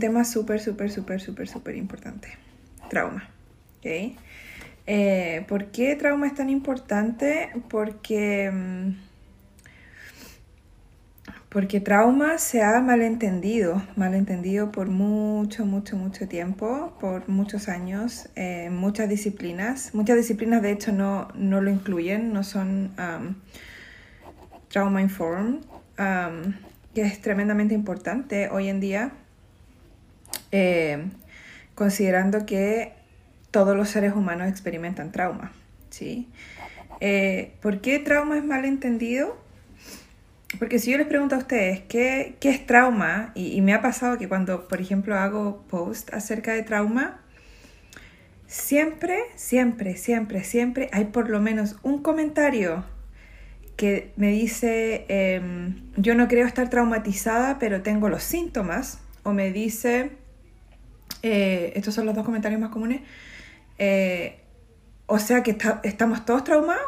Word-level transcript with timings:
Tema 0.00 0.24
súper, 0.24 0.60
súper, 0.60 0.90
súper, 0.90 1.20
súper, 1.20 1.48
súper 1.48 1.76
importante. 1.76 2.28
Trauma. 2.88 3.30
¿ok? 3.78 4.16
Eh, 4.86 5.44
¿Por 5.48 5.66
qué 5.66 5.94
trauma 5.94 6.26
es 6.26 6.34
tan 6.34 6.50
importante? 6.50 7.50
Porque, 7.68 8.50
mm, 8.52 8.90
porque 11.48 11.80
trauma 11.80 12.38
se 12.38 12.62
ha 12.62 12.80
malentendido, 12.80 13.82
malentendido 13.96 14.72
por 14.72 14.88
mucho, 14.88 15.64
mucho, 15.64 15.96
mucho 15.96 16.28
tiempo, 16.28 16.96
por 17.00 17.28
muchos 17.28 17.68
años, 17.68 18.28
en 18.34 18.76
muchas 18.76 19.08
disciplinas. 19.08 19.94
Muchas 19.94 20.16
disciplinas 20.16 20.62
de 20.62 20.72
hecho 20.72 20.92
no, 20.92 21.28
no 21.34 21.60
lo 21.60 21.70
incluyen, 21.70 22.32
no 22.32 22.42
son 22.42 22.92
um, 22.98 23.34
trauma 24.68 25.02
informed, 25.02 25.60
que 26.94 27.02
es 27.02 27.20
tremendamente 27.20 27.74
importante 27.74 28.48
hoy 28.48 28.68
en 28.68 28.80
día 28.80 29.12
eh, 30.52 31.08
considerando 31.74 32.46
que 32.46 32.92
todos 33.50 33.76
los 33.76 33.88
seres 33.88 34.14
humanos 34.14 34.48
experimentan 34.48 35.12
trauma. 35.12 35.52
¿sí? 35.90 36.28
Eh, 37.00 37.54
¿Por 37.60 37.80
qué 37.80 37.98
trauma 37.98 38.36
es 38.36 38.44
mal 38.44 38.64
entendido? 38.64 39.36
Porque 40.58 40.78
si 40.78 40.90
yo 40.90 40.98
les 40.98 41.06
pregunto 41.06 41.36
a 41.36 41.38
ustedes 41.38 41.80
qué, 41.80 42.36
qué 42.40 42.50
es 42.50 42.66
trauma, 42.66 43.32
y, 43.34 43.60
me 43.60 43.72
ha 43.72 43.80
pasado 43.80 44.18
que 44.18 44.28
cuando, 44.28 44.66
por 44.66 44.80
ejemplo, 44.80 45.16
hago 45.16 45.62
post 45.68 46.12
acerca 46.12 46.52
de 46.52 46.62
trauma, 46.62 47.20
siempre, 48.46 49.20
siempre, 49.36 49.96
siempre, 49.96 50.42
siempre 50.42 50.90
hay 50.92 51.06
por 51.06 51.30
lo 51.30 51.40
menos 51.40 51.76
un 51.82 52.02
comentario 52.02 52.84
que 53.76 54.12
me 54.16 54.28
dice, 54.32 55.06
eh, 55.08 55.40
yo 55.96 56.14
no 56.14 56.28
creo 56.28 56.46
estar 56.46 56.68
traumatizada, 56.68 57.58
pero 57.58 57.82
tengo 57.82 58.08
los 58.08 58.24
síntomas, 58.24 58.98
o 59.22 59.32
me 59.32 59.52
dice, 59.52 60.10
eh, 61.22 61.72
estos 61.76 61.94
son 61.94 62.06
los 62.06 62.14
dos 62.14 62.24
comentarios 62.24 62.60
más 62.60 62.70
comunes. 62.70 63.02
Eh, 63.78 64.40
o 65.06 65.18
sea 65.18 65.42
que 65.42 65.56
estamos 65.82 66.24
todos 66.24 66.44
traumados. 66.44 66.82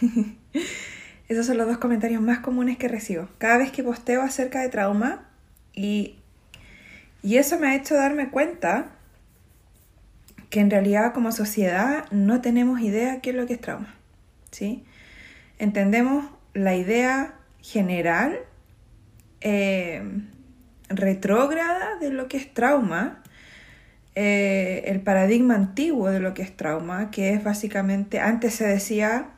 Esos 1.28 1.46
son 1.46 1.58
los 1.58 1.66
dos 1.66 1.78
comentarios 1.78 2.22
más 2.22 2.38
comunes 2.38 2.76
que 2.76 2.88
recibo. 2.88 3.28
Cada 3.38 3.58
vez 3.58 3.72
que 3.72 3.82
posteo 3.82 4.22
acerca 4.22 4.60
de 4.60 4.68
trauma 4.68 5.28
y, 5.74 6.16
y 7.22 7.36
eso 7.38 7.58
me 7.58 7.68
ha 7.68 7.74
hecho 7.74 7.96
darme 7.96 8.30
cuenta 8.30 8.92
que 10.50 10.60
en 10.60 10.70
realidad 10.70 11.12
como 11.12 11.32
sociedad 11.32 12.04
no 12.12 12.40
tenemos 12.40 12.80
idea 12.80 13.20
qué 13.20 13.30
es 13.30 13.36
lo 13.36 13.46
que 13.46 13.54
es 13.54 13.60
trauma. 13.60 13.94
¿sí? 14.52 14.84
Entendemos 15.58 16.26
la 16.54 16.76
idea 16.76 17.34
general 17.60 18.38
eh, 19.40 20.02
retrógrada 20.88 21.96
de 21.98 22.10
lo 22.10 22.28
que 22.28 22.36
es 22.36 22.54
trauma, 22.54 23.22
eh, 24.18 24.84
el 24.86 25.02
paradigma 25.02 25.54
antiguo 25.54 26.08
de 26.08 26.20
lo 26.20 26.32
que 26.32 26.40
es 26.40 26.56
trauma, 26.56 27.10
que 27.10 27.34
es 27.34 27.44
básicamente, 27.44 28.18
antes 28.18 28.54
se 28.54 28.66
decía, 28.66 29.28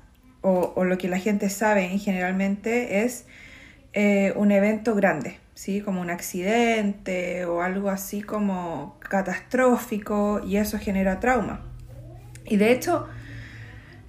o, 0.40 0.84
lo 0.84 0.96
que 0.98 1.08
la 1.08 1.18
gente 1.18 1.50
sabe 1.50 1.88
generalmente 1.98 3.02
es 3.02 3.26
eh, 3.92 4.32
un 4.36 4.52
evento 4.52 4.94
grande, 4.94 5.38
¿sí? 5.54 5.80
como 5.80 6.00
un 6.00 6.10
accidente 6.10 7.44
o 7.44 7.60
algo 7.60 7.90
así 7.90 8.22
como 8.22 8.96
catastrófico 9.00 10.40
y 10.46 10.58
eso 10.58 10.78
genera 10.78 11.18
trauma. 11.18 11.60
Y 12.46 12.56
de 12.56 12.70
hecho 12.70 13.08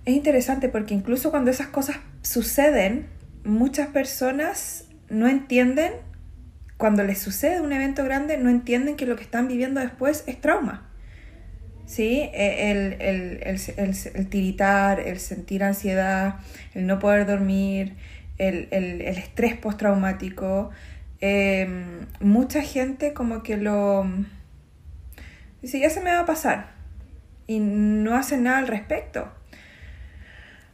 es 0.06 0.16
interesante 0.16 0.70
porque 0.70 0.94
incluso 0.94 1.32
cuando 1.32 1.50
esas 1.50 1.68
cosas 1.68 1.98
suceden, 2.22 3.08
muchas 3.44 3.88
personas 3.88 4.86
no 5.10 5.28
entienden 5.28 5.94
cuando 6.80 7.04
les 7.04 7.20
sucede 7.20 7.60
un 7.60 7.74
evento 7.74 8.06
grande 8.06 8.38
no 8.38 8.50
entienden 8.50 8.96
que 8.96 9.06
lo 9.06 9.18
que 9.18 9.24
están 9.24 9.50
viviendo 9.50 9.82
después 9.82 10.24
es 10.28 10.40
trauma. 10.40 10.90
¿Sí? 11.86 12.30
E, 12.34 12.72
el, 12.72 12.94
el, 13.02 13.44
el, 13.76 13.96
el 14.14 14.30
tiritar, 14.30 15.02
el 15.02 15.20
sentir 15.20 15.62
ansiedad, 15.62 16.36
el 16.74 16.88
no 16.88 16.98
poder 16.98 17.26
dormir, 17.26 17.98
el, 18.38 18.70
estrés 19.02 19.58
postraumático. 19.58 20.70
Eh, 21.20 21.68
mucha 22.22 22.62
gente 22.62 23.12
como 23.14 23.44
que 23.44 23.58
lo... 23.58 24.08
Dice, 25.62 25.82
ya 25.82 25.90
se 25.90 26.00
me 26.00 26.12
va 26.12 26.22
a 26.22 26.26
pasar. 26.26 26.72
Y 27.46 27.60
no 27.60 28.16
hacen 28.16 28.44
nada 28.44 28.60
al 28.60 28.68
respecto. 28.70 29.30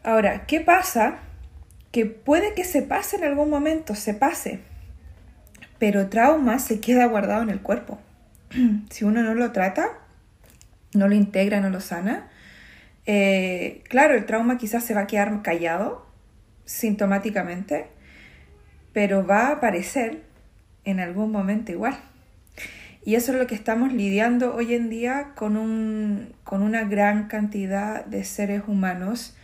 Ahora, 0.03 0.45
¿qué 0.45 0.59
pasa? 0.61 1.15
Que 1.91 2.05
puede 2.05 2.53
que 2.53 2.63
se 2.63 2.83
pase 2.83 3.15
en 3.15 3.23
algún 3.23 3.49
momento, 3.49 3.95
se 3.95 4.13
pase 4.13 4.59
pero 5.79 6.09
trauma 6.09 6.59
se 6.59 6.79
queda 6.79 7.05
guardado 7.05 7.43
en 7.43 7.49
el 7.49 7.61
cuerpo. 7.61 7.99
si 8.89 9.05
uno 9.05 9.23
no 9.23 9.35
lo 9.35 9.51
trata, 9.51 9.89
no 10.93 11.07
lo 11.07 11.15
integra, 11.15 11.59
no 11.59 11.69
lo 11.69 11.81
sana, 11.81 12.29
eh, 13.05 13.83
claro, 13.87 14.15
el 14.15 14.25
trauma 14.25 14.57
quizás 14.57 14.83
se 14.83 14.93
va 14.93 15.01
a 15.01 15.07
quedar 15.07 15.41
callado 15.41 16.05
sintomáticamente, 16.65 17.87
pero 18.93 19.25
va 19.25 19.47
a 19.47 19.51
aparecer 19.53 20.23
en 20.85 20.99
algún 20.99 21.31
momento 21.31 21.71
igual. 21.71 21.97
Y 23.03 23.13
eso 23.13 23.33
es 23.33 23.37
lo 23.37 23.45
que 23.45 23.53
estamos 23.53 23.93
lidiando 23.93 24.55
hoy 24.55 24.73
en 24.73 24.89
día 24.89 25.33
con, 25.35 25.57
un, 25.57 26.33
con 26.43 26.63
una 26.63 26.85
gran 26.85 27.27
cantidad 27.27 28.03
de 28.05 28.23
seres 28.23 28.63
humanos 28.65 29.37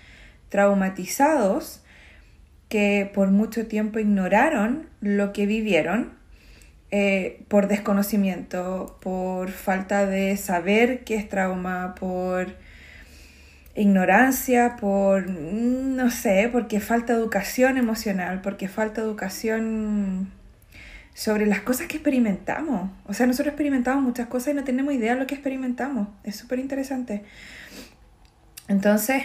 traumatizados 0.49 1.83
que 2.69 3.11
por 3.13 3.29
mucho 3.29 3.67
tiempo 3.67 3.99
ignoraron 3.99 4.87
lo 4.99 5.31
que 5.33 5.45
vivieron 5.45 6.20
eh, 6.91 7.43
por 7.47 7.67
desconocimiento, 7.67 8.97
por 9.01 9.49
falta 9.49 10.05
de 10.05 10.35
saber 10.35 11.03
qué 11.05 11.15
es 11.15 11.29
trauma, 11.29 11.95
por 11.95 12.53
ignorancia, 13.75 14.75
por, 14.75 15.29
mm, 15.29 15.95
no 15.95 16.11
sé, 16.11 16.49
porque 16.51 16.81
falta 16.81 17.13
educación 17.13 17.77
emocional, 17.77 18.41
porque 18.41 18.67
falta 18.67 19.01
educación 19.01 20.31
sobre 21.13 21.45
las 21.45 21.61
cosas 21.61 21.87
que 21.87 21.97
experimentamos. 21.97 22.89
O 23.05 23.13
sea, 23.13 23.25
nosotros 23.25 23.53
experimentamos 23.53 24.03
muchas 24.03 24.27
cosas 24.27 24.53
y 24.53 24.55
no 24.55 24.63
tenemos 24.63 24.93
idea 24.93 25.13
de 25.13 25.19
lo 25.21 25.27
que 25.27 25.35
experimentamos. 25.35 26.07
Es 26.23 26.35
súper 26.35 26.59
interesante. 26.59 27.23
Entonces, 28.67 29.23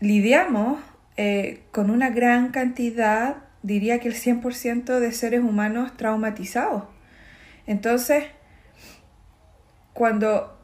lidiamos 0.00 0.78
eh, 1.16 1.62
con 1.72 1.90
una 1.90 2.10
gran 2.10 2.50
cantidad 2.50 3.36
diría 3.62 4.00
que 4.00 4.08
el 4.08 4.14
100% 4.14 4.98
de 4.98 5.12
seres 5.12 5.40
humanos 5.40 5.96
traumatizados. 5.96 6.84
Entonces, 7.66 8.24
cuando, 9.92 10.58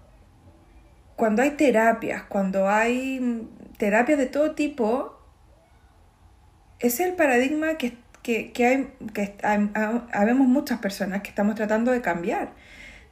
cuando 1.16 1.42
hay 1.42 1.52
terapias, 1.52 2.24
cuando 2.24 2.68
hay 2.68 3.48
terapias 3.76 4.18
de 4.18 4.26
todo 4.26 4.54
tipo, 4.54 5.18
es 6.80 7.00
el 7.00 7.14
paradigma 7.14 7.76
que, 7.76 7.96
que, 8.22 8.52
que 8.52 8.66
hay, 8.66 8.92
que 9.14 9.36
habemos 9.42 10.48
muchas 10.48 10.80
personas 10.80 11.22
que 11.22 11.30
estamos 11.30 11.54
tratando 11.54 11.92
de 11.92 12.00
cambiar. 12.00 12.52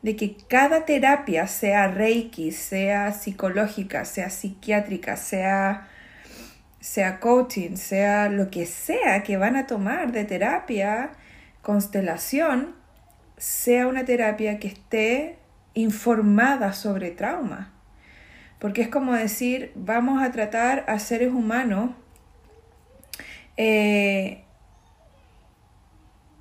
De 0.02 0.14
que 0.14 0.36
cada 0.48 0.84
terapia, 0.84 1.46
sea 1.46 1.88
reiki, 1.88 2.52
sea 2.52 3.12
psicológica, 3.12 4.04
sea 4.04 4.30
psiquiátrica, 4.30 5.16
sea 5.16 5.88
sea 6.86 7.18
coaching, 7.18 7.74
sea 7.74 8.28
lo 8.28 8.48
que 8.48 8.64
sea 8.64 9.24
que 9.24 9.36
van 9.36 9.56
a 9.56 9.66
tomar 9.66 10.12
de 10.12 10.24
terapia, 10.24 11.10
constelación, 11.60 12.76
sea 13.36 13.88
una 13.88 14.04
terapia 14.04 14.60
que 14.60 14.68
esté 14.68 15.36
informada 15.74 16.72
sobre 16.72 17.10
trauma. 17.10 17.72
Porque 18.60 18.82
es 18.82 18.88
como 18.88 19.14
decir, 19.14 19.72
vamos 19.74 20.22
a 20.22 20.30
tratar 20.30 20.84
a 20.86 21.00
seres 21.00 21.32
humanos, 21.32 21.90
eh, 23.56 24.44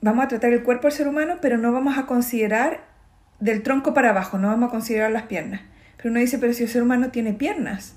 vamos 0.01 0.25
a 0.25 0.27
tratar 0.27 0.53
el 0.53 0.61
cuerpo 0.61 0.89
del 0.89 0.95
ser 0.95 1.07
humano, 1.07 1.39
pero 1.41 1.57
no 1.57 1.71
vamos 1.71 1.97
a 1.97 2.05
considerar 2.05 2.81
del 3.39 3.63
tronco 3.63 3.95
para 3.95 4.11
abajo, 4.11 4.37
no 4.37 4.49
vamos 4.49 4.67
a 4.67 4.71
considerar 4.71 5.09
las 5.09 5.23
piernas. 5.23 5.61
Pero 5.97 6.11
uno 6.11 6.19
dice, 6.19 6.37
pero 6.37 6.53
si 6.53 6.61
el 6.61 6.69
ser 6.69 6.83
humano 6.83 7.09
tiene 7.09 7.33
piernas, 7.33 7.95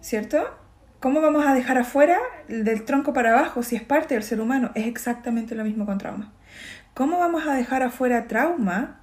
¿cierto? 0.00 0.65
¿Cómo 1.06 1.20
vamos 1.20 1.46
a 1.46 1.54
dejar 1.54 1.78
afuera 1.78 2.18
del 2.48 2.84
tronco 2.84 3.12
para 3.12 3.30
abajo 3.30 3.62
si 3.62 3.76
es 3.76 3.82
parte 3.84 4.14
del 4.14 4.24
ser 4.24 4.40
humano? 4.40 4.72
Es 4.74 4.88
exactamente 4.88 5.54
lo 5.54 5.62
mismo 5.62 5.86
con 5.86 5.98
trauma. 5.98 6.32
¿Cómo 6.94 7.20
vamos 7.20 7.46
a 7.46 7.54
dejar 7.54 7.84
afuera 7.84 8.26
trauma 8.26 8.98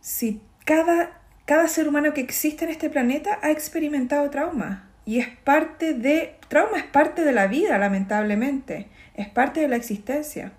si 0.00 0.40
cada, 0.64 1.10
cada 1.44 1.66
ser 1.66 1.88
humano 1.88 2.14
que 2.14 2.20
existe 2.20 2.66
en 2.66 2.70
este 2.70 2.88
planeta 2.88 3.40
ha 3.42 3.50
experimentado 3.50 4.30
trauma. 4.30 4.88
Y 5.04 5.18
es 5.18 5.26
parte 5.26 5.92
de, 5.92 6.36
trauma 6.46 6.78
es 6.78 6.84
parte 6.84 7.24
de 7.24 7.32
la 7.32 7.48
vida, 7.48 7.76
lamentablemente, 7.76 8.86
es 9.14 9.28
parte 9.28 9.58
de 9.58 9.66
la 9.66 9.74
existencia. 9.74 10.52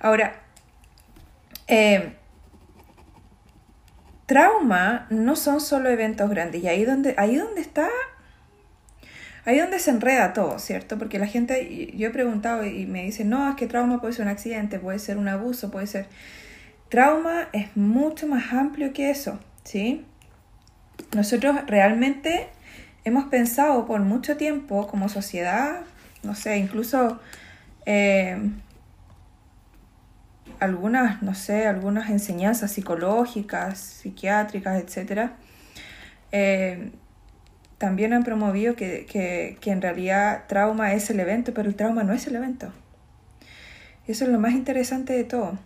Ahora, 0.00 0.32
eh, 1.68 2.14
trauma 4.24 5.06
no 5.10 5.36
son 5.36 5.60
solo 5.60 5.90
eventos 5.90 6.30
grandes, 6.30 6.62
y 6.62 6.68
ahí 6.68 6.86
donde, 6.86 7.14
ahí 7.18 7.36
donde 7.36 7.60
está, 7.60 7.90
ahí 9.46 9.58
donde 9.60 9.78
se 9.78 9.90
enreda 9.90 10.32
todo, 10.32 10.58
¿cierto? 10.58 10.98
Porque 10.98 11.18
la 11.18 11.26
gente, 11.26 11.92
yo 11.96 12.08
he 12.08 12.10
preguntado 12.10 12.64
y 12.64 12.84
me 12.86 13.04
dicen, 13.04 13.30
no, 13.30 13.48
es 13.48 13.54
que 13.54 13.66
trauma 13.66 14.00
puede 14.00 14.12
ser 14.12 14.26
un 14.26 14.32
accidente, 14.32 14.78
puede 14.78 14.98
ser 14.98 15.16
un 15.16 15.28
abuso, 15.28 15.70
puede 15.70 15.86
ser... 15.86 16.08
Trauma 16.88 17.48
es 17.52 17.76
mucho 17.76 18.26
más 18.26 18.52
amplio 18.52 18.92
que 18.92 19.10
eso, 19.10 19.38
¿sí? 19.64 20.04
Nosotros 21.14 21.56
realmente 21.66 22.48
hemos 23.04 23.26
pensado 23.26 23.86
por 23.86 24.00
mucho 24.00 24.36
tiempo 24.36 24.88
como 24.88 25.08
sociedad, 25.08 25.82
no 26.22 26.34
sé, 26.34 26.58
incluso 26.58 27.20
eh, 27.86 28.50
algunas, 30.58 31.22
no 31.22 31.34
sé, 31.34 31.66
algunas 31.66 32.10
enseñanzas 32.10 32.72
psicológicas, 32.72 33.78
psiquiátricas, 33.78 34.82
etc., 34.82 35.30
eh, 36.32 36.90
también 37.78 38.12
han 38.12 38.24
promovido 38.24 38.74
que, 38.74 39.06
que, 39.06 39.70
en 39.70 39.82
realidad 39.82 40.44
trauma 40.48 40.94
es 40.94 41.10
el 41.10 41.20
evento, 41.20 41.52
pero 41.52 41.68
el 41.68 41.76
trauma 41.76 42.04
no 42.04 42.12
es 42.12 42.26
el 42.26 42.36
evento. 42.36 42.72
Eso 44.06 44.24
es 44.24 44.30
lo 44.30 44.38
más 44.38 44.52
interesante 44.52 45.12
de 45.12 45.24
todo, 45.24 45.58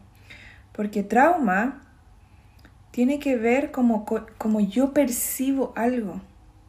porque 0.72 1.02
trauma 1.02 1.82
tiene 2.90 3.18
que 3.18 3.36
ver 3.36 3.70
como, 3.70 4.04
como 4.38 4.60
yo 4.60 4.92
percibo 4.92 5.72
algo 5.76 6.20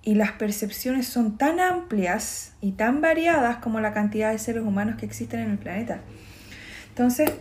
y 0.03 0.15
las 0.15 0.31
percepciones 0.33 1.07
son 1.07 1.38
tan 1.38 1.59
amplias 1.59 2.53
y 2.61 2.73
tan 2.73 3.01
variadas 3.01 3.57
como 3.57 3.79
la 3.79 3.93
cantidad 3.93 4.31
de 4.31 4.39
seres 4.39 4.63
humanos 4.63 4.95
que 4.99 5.05
existen 5.05 5.39
en 5.39 5.51
el 5.51 5.57
planeta. 5.57 6.01
Entonces, 6.89 7.31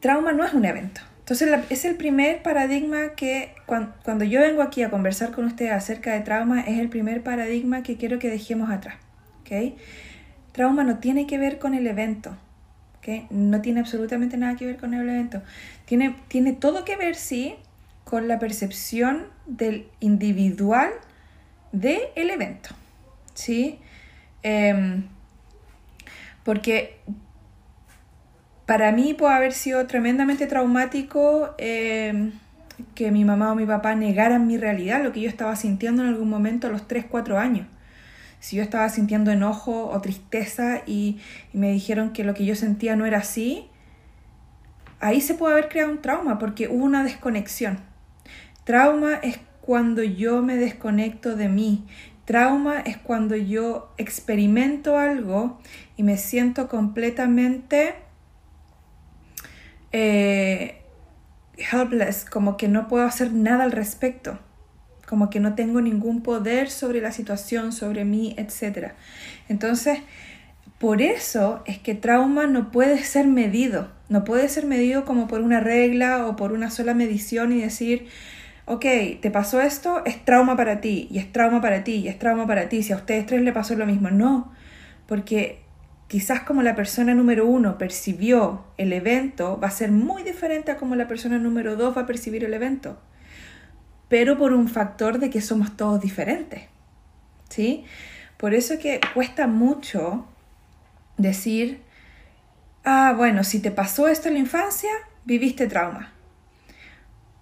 trauma 0.00 0.32
no 0.32 0.44
es 0.44 0.52
un 0.52 0.64
evento. 0.64 1.00
Entonces, 1.22 1.48
es 1.70 1.84
el 1.84 1.94
primer 1.94 2.42
paradigma 2.42 3.10
que 3.14 3.54
cuando, 3.66 4.24
yo 4.24 4.40
vengo 4.40 4.60
aquí 4.60 4.82
a 4.82 4.90
conversar 4.90 5.30
con 5.30 5.44
ustedes 5.44 5.70
acerca 5.70 6.12
de 6.12 6.20
trauma, 6.20 6.62
es 6.62 6.80
el 6.80 6.88
primer 6.88 7.22
paradigma 7.22 7.84
que 7.84 7.96
quiero 7.96 8.18
que 8.18 8.28
dejemos 8.28 8.70
atrás. 8.70 8.96
¿okay? 9.40 9.76
Trauma 10.50 10.82
no 10.82 10.98
tiene 10.98 11.28
que 11.28 11.38
ver 11.38 11.60
con 11.60 11.74
el 11.74 11.86
evento. 11.86 12.36
¿okay? 12.98 13.28
No 13.30 13.60
tiene 13.60 13.78
absolutamente 13.78 14.36
nada 14.36 14.56
que 14.56 14.66
ver 14.66 14.78
con 14.78 14.94
el 14.94 15.08
evento. 15.08 15.42
Tiene, 15.84 16.16
tiene 16.26 16.54
todo 16.54 16.84
que 16.84 16.96
ver, 16.96 17.14
sí, 17.14 17.54
con 18.02 18.26
la 18.26 18.40
percepción 18.40 19.28
del 19.46 19.86
individual 20.00 20.90
del 21.70 22.00
el 22.16 22.30
evento. 22.30 22.70
¿sí? 23.34 23.78
Em, 24.42 25.04
porque 26.42 26.98
para 28.72 28.90
mí 28.90 29.12
puede 29.12 29.34
haber 29.34 29.52
sido 29.52 29.86
tremendamente 29.86 30.46
traumático 30.46 31.54
em, 31.58 32.32
que 32.94 33.10
mi 33.10 33.22
mamá 33.22 33.52
o 33.52 33.54
mi 33.54 33.66
papá 33.66 33.94
negaran 33.94 34.46
mi 34.46 34.56
realidad, 34.56 35.04
lo 35.04 35.12
que 35.12 35.20
yo 35.20 35.28
estaba 35.28 35.56
sintiendo 35.56 36.00
en 36.02 36.08
algún 36.08 36.30
momento 36.30 36.68
a 36.68 36.70
los 36.70 36.88
3, 36.88 37.04
4 37.04 37.38
años. 37.38 37.66
Si 38.40 38.56
yo 38.56 38.62
estaba 38.62 38.88
sintiendo 38.88 39.30
enojo 39.30 39.90
o 39.90 40.00
tristeza 40.00 40.84
y, 40.86 41.20
y 41.52 41.58
me 41.58 41.70
dijeron 41.70 42.14
que 42.14 42.24
lo 42.24 42.32
que 42.32 42.46
yo 42.46 42.56
sentía 42.56 42.96
no 42.96 43.04
era 43.04 43.18
así, 43.18 43.66
ahí 45.00 45.20
se 45.20 45.34
puede 45.34 45.52
haber 45.52 45.68
creado 45.68 45.92
un 45.92 46.00
trauma 46.00 46.38
porque 46.38 46.68
hubo 46.68 46.82
una 46.82 47.04
desconexión. 47.04 47.78
Trauma 48.64 49.16
es 49.16 49.38
cuando 49.60 50.02
yo 50.02 50.40
me 50.40 50.56
desconecto 50.56 51.36
de 51.36 51.50
mí. 51.50 51.84
Trauma 52.24 52.80
es 52.80 52.96
cuando 52.96 53.36
yo 53.36 53.92
experimento 53.98 54.96
algo 54.96 55.60
y 55.98 56.04
me 56.04 56.16
siento 56.16 56.68
completamente 56.68 57.96
eh, 59.92 60.82
helpless, 61.56 62.24
como 62.24 62.56
que 62.56 62.68
no 62.68 62.88
puedo 62.88 63.04
hacer 63.04 63.32
nada 63.32 63.64
al 63.64 63.72
respecto, 63.72 64.38
como 65.06 65.30
que 65.30 65.40
no 65.40 65.54
tengo 65.54 65.80
ningún 65.80 66.22
poder 66.22 66.70
sobre 66.70 67.00
la 67.00 67.12
situación, 67.12 67.72
sobre 67.72 68.04
mí, 68.04 68.34
etc. 68.38 68.92
Entonces, 69.48 69.98
por 70.78 71.02
eso 71.02 71.62
es 71.66 71.78
que 71.78 71.94
trauma 71.94 72.46
no 72.46 72.70
puede 72.70 72.98
ser 73.04 73.26
medido, 73.26 73.92
no 74.08 74.24
puede 74.24 74.48
ser 74.48 74.66
medido 74.66 75.04
como 75.04 75.28
por 75.28 75.40
una 75.40 75.60
regla 75.60 76.26
o 76.26 76.36
por 76.36 76.52
una 76.52 76.70
sola 76.70 76.94
medición 76.94 77.52
y 77.52 77.60
decir, 77.60 78.08
ok, 78.64 78.84
te 79.20 79.30
pasó 79.30 79.60
esto, 79.60 80.02
es 80.04 80.24
trauma 80.24 80.56
para 80.56 80.80
ti, 80.80 81.08
y 81.10 81.18
es 81.18 81.30
trauma 81.32 81.60
para 81.60 81.84
ti, 81.84 81.96
y 81.96 82.08
es 82.08 82.18
trauma 82.18 82.46
para 82.46 82.68
ti, 82.68 82.82
si 82.82 82.92
a 82.92 82.96
ustedes 82.96 83.26
tres 83.26 83.42
le 83.42 83.52
pasó 83.52 83.74
lo 83.76 83.86
mismo. 83.86 84.10
No, 84.10 84.52
porque 85.06 85.62
quizás 86.12 86.40
como 86.40 86.62
la 86.62 86.76
persona 86.76 87.14
número 87.14 87.46
uno 87.46 87.78
percibió 87.78 88.66
el 88.76 88.92
evento, 88.92 89.58
va 89.58 89.68
a 89.68 89.70
ser 89.70 89.90
muy 89.90 90.22
diferente 90.22 90.70
a 90.70 90.76
como 90.76 90.94
la 90.94 91.08
persona 91.08 91.38
número 91.38 91.74
dos 91.74 91.96
va 91.96 92.02
a 92.02 92.06
percibir 92.06 92.44
el 92.44 92.52
evento, 92.52 93.00
pero 94.10 94.36
por 94.36 94.52
un 94.52 94.68
factor 94.68 95.18
de 95.18 95.30
que 95.30 95.40
somos 95.40 95.74
todos 95.74 96.02
diferentes. 96.02 96.64
¿Sí? 97.48 97.86
Por 98.36 98.52
eso 98.52 98.78
que 98.78 99.00
cuesta 99.14 99.46
mucho 99.46 100.26
decir, 101.16 101.80
ah, 102.84 103.14
bueno, 103.16 103.42
si 103.42 103.60
te 103.60 103.70
pasó 103.70 104.06
esto 104.06 104.28
en 104.28 104.34
la 104.34 104.40
infancia, 104.40 104.90
viviste 105.24 105.66
trauma 105.66 106.12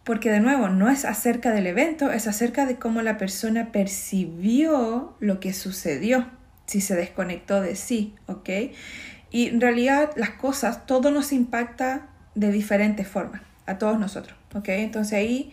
porque 0.05 0.31
de 0.31 0.41
nuevo 0.41 0.69
no 0.69 0.89
es 0.89 1.05
acerca 1.05 1.51
del 1.53 1.67
evento, 1.67 2.11
es 2.11 2.27
acerca 2.27 2.67
de 2.67 2.77
cómo 2.77 3.03
la 3.03 3.19
persona 3.19 3.71
percibió 3.73 5.17
lo 5.21 5.41
que 5.41 5.53
sucedió, 5.53 6.27
si 6.71 6.81
se 6.81 6.95
desconectó 6.95 7.61
de 7.61 7.75
sí, 7.75 8.15
¿ok? 8.29 8.49
Y 9.33 9.49
en 9.49 9.61
realidad 9.61 10.13
las 10.15 10.31
cosas, 10.31 10.87
todo 10.87 11.11
nos 11.11 11.33
impacta 11.33 12.07
de 12.37 12.53
diferentes 12.53 13.09
formas, 13.09 13.43
a 13.67 13.77
todos 13.77 13.99
nosotros, 13.99 14.39
¿ok? 14.55 14.69
Entonces 14.69 15.15
ahí 15.15 15.53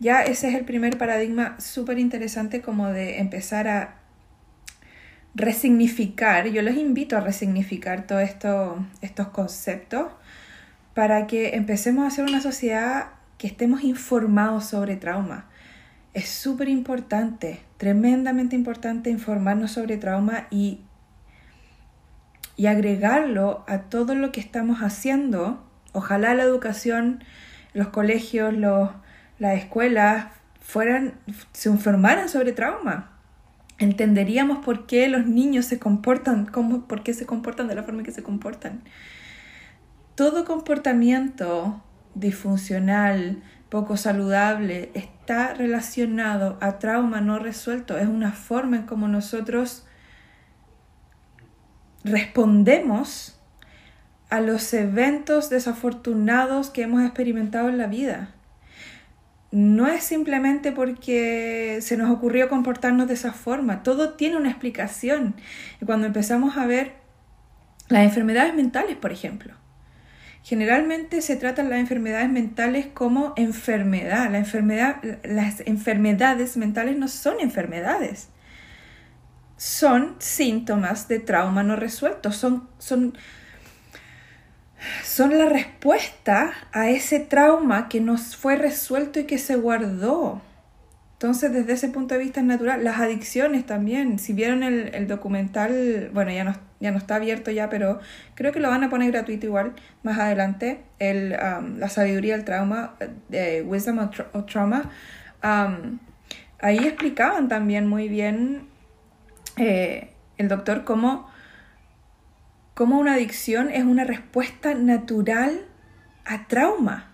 ya 0.00 0.24
ese 0.24 0.48
es 0.48 0.56
el 0.56 0.64
primer 0.64 0.98
paradigma 0.98 1.54
súper 1.60 2.00
interesante 2.00 2.60
como 2.60 2.88
de 2.88 3.20
empezar 3.20 3.68
a 3.68 3.98
resignificar, 5.36 6.48
yo 6.48 6.60
les 6.60 6.76
invito 6.76 7.16
a 7.16 7.20
resignificar 7.20 8.08
todos 8.08 8.22
esto, 8.22 8.84
estos 9.00 9.28
conceptos 9.28 10.08
para 10.92 11.28
que 11.28 11.54
empecemos 11.54 12.02
a 12.02 12.08
hacer 12.08 12.24
una 12.24 12.40
sociedad 12.40 13.10
que 13.38 13.46
estemos 13.46 13.84
informados 13.84 14.64
sobre 14.64 14.96
trauma. 14.96 15.46
Es 16.14 16.28
súper 16.28 16.68
importante, 16.68 17.62
tremendamente 17.78 18.54
importante 18.54 19.08
informarnos 19.08 19.72
sobre 19.72 19.96
trauma 19.96 20.46
y, 20.50 20.80
y 22.56 22.66
agregarlo 22.66 23.64
a 23.66 23.82
todo 23.82 24.14
lo 24.14 24.30
que 24.30 24.40
estamos 24.40 24.80
haciendo. 24.80 25.66
Ojalá 25.92 26.34
la 26.34 26.42
educación, 26.42 27.24
los 27.72 27.88
colegios, 27.88 28.52
los, 28.52 28.90
las 29.38 29.58
escuelas 29.58 30.26
fueran, 30.60 31.14
se 31.52 31.70
informaran 31.70 32.28
sobre 32.28 32.52
trauma. 32.52 33.10
Entenderíamos 33.78 34.64
por 34.64 34.86
qué 34.86 35.08
los 35.08 35.26
niños 35.26 35.64
se 35.64 35.78
comportan, 35.78 36.44
cómo, 36.44 36.86
por 36.86 37.02
qué 37.02 37.14
se 37.14 37.24
comportan 37.24 37.68
de 37.68 37.74
la 37.74 37.84
forma 37.84 38.02
que 38.02 38.12
se 38.12 38.22
comportan. 38.22 38.82
Todo 40.14 40.44
comportamiento 40.44 41.82
disfuncional, 42.14 43.42
poco 43.72 43.96
saludable, 43.96 44.90
está 44.92 45.54
relacionado 45.54 46.58
a 46.60 46.78
trauma 46.78 47.22
no 47.22 47.38
resuelto. 47.38 47.96
Es 47.96 48.06
una 48.06 48.32
forma 48.32 48.76
en 48.76 48.82
cómo 48.82 49.08
nosotros 49.08 49.86
respondemos 52.04 53.40
a 54.28 54.42
los 54.42 54.74
eventos 54.74 55.48
desafortunados 55.48 56.68
que 56.68 56.82
hemos 56.82 57.02
experimentado 57.02 57.70
en 57.70 57.78
la 57.78 57.86
vida. 57.86 58.34
No 59.52 59.86
es 59.86 60.04
simplemente 60.04 60.72
porque 60.72 61.78
se 61.80 61.96
nos 61.96 62.10
ocurrió 62.10 62.50
comportarnos 62.50 63.08
de 63.08 63.14
esa 63.14 63.32
forma, 63.32 63.82
todo 63.82 64.12
tiene 64.12 64.36
una 64.36 64.50
explicación. 64.50 65.34
Y 65.80 65.86
cuando 65.86 66.06
empezamos 66.06 66.58
a 66.58 66.66
ver 66.66 66.92
las 67.88 68.04
enfermedades 68.04 68.54
mentales, 68.54 68.96
por 68.98 69.12
ejemplo, 69.12 69.54
Generalmente 70.42 71.22
se 71.22 71.36
tratan 71.36 71.70
las 71.70 71.78
enfermedades 71.78 72.28
mentales 72.28 72.86
como 72.92 73.32
enfermedad. 73.36 74.30
La 74.30 74.38
enfermedad. 74.38 74.96
Las 75.22 75.60
enfermedades 75.60 76.56
mentales 76.56 76.96
no 76.98 77.06
son 77.06 77.38
enfermedades. 77.40 78.28
Son 79.56 80.16
síntomas 80.18 81.06
de 81.06 81.20
trauma 81.20 81.62
no 81.62 81.76
resuelto. 81.76 82.32
Son, 82.32 82.68
son, 82.78 83.16
son 85.04 85.38
la 85.38 85.46
respuesta 85.46 86.52
a 86.72 86.90
ese 86.90 87.20
trauma 87.20 87.88
que 87.88 88.00
nos 88.00 88.34
fue 88.36 88.56
resuelto 88.56 89.20
y 89.20 89.24
que 89.26 89.38
se 89.38 89.54
guardó. 89.54 90.42
Entonces, 91.12 91.52
desde 91.52 91.74
ese 91.74 91.88
punto 91.88 92.14
de 92.14 92.20
vista 92.20 92.40
es 92.40 92.46
natural. 92.46 92.82
Las 92.82 92.98
adicciones 92.98 93.64
también. 93.64 94.18
Si 94.18 94.32
vieron 94.32 94.64
el, 94.64 94.92
el 94.92 95.06
documental, 95.06 96.10
bueno, 96.12 96.32
ya 96.32 96.42
no, 96.42 96.56
ya 96.82 96.90
no 96.90 96.98
está 96.98 97.14
abierto 97.14 97.52
ya, 97.52 97.70
pero 97.70 98.00
creo 98.34 98.52
que 98.52 98.58
lo 98.58 98.68
van 98.68 98.82
a 98.82 98.90
poner 98.90 99.12
gratuito 99.12 99.46
igual 99.46 99.74
más 100.02 100.18
adelante, 100.18 100.82
el, 100.98 101.36
um, 101.40 101.78
la 101.78 101.88
sabiduría 101.88 102.34
del 102.34 102.44
trauma, 102.44 102.96
de 103.28 103.62
Wisdom 103.62 103.98
of, 103.98 104.46
Trauma. 104.46 104.90
Um, 105.44 106.00
ahí 106.60 106.78
explicaban 106.78 107.48
también 107.48 107.86
muy 107.86 108.08
bien 108.08 108.66
eh, 109.56 110.10
el 110.38 110.48
doctor 110.48 110.82
cómo, 110.82 111.30
cómo 112.74 112.98
una 112.98 113.14
adicción 113.14 113.70
es 113.70 113.84
una 113.84 114.02
respuesta 114.02 114.74
natural 114.74 115.60
a 116.24 116.48
trauma, 116.48 117.12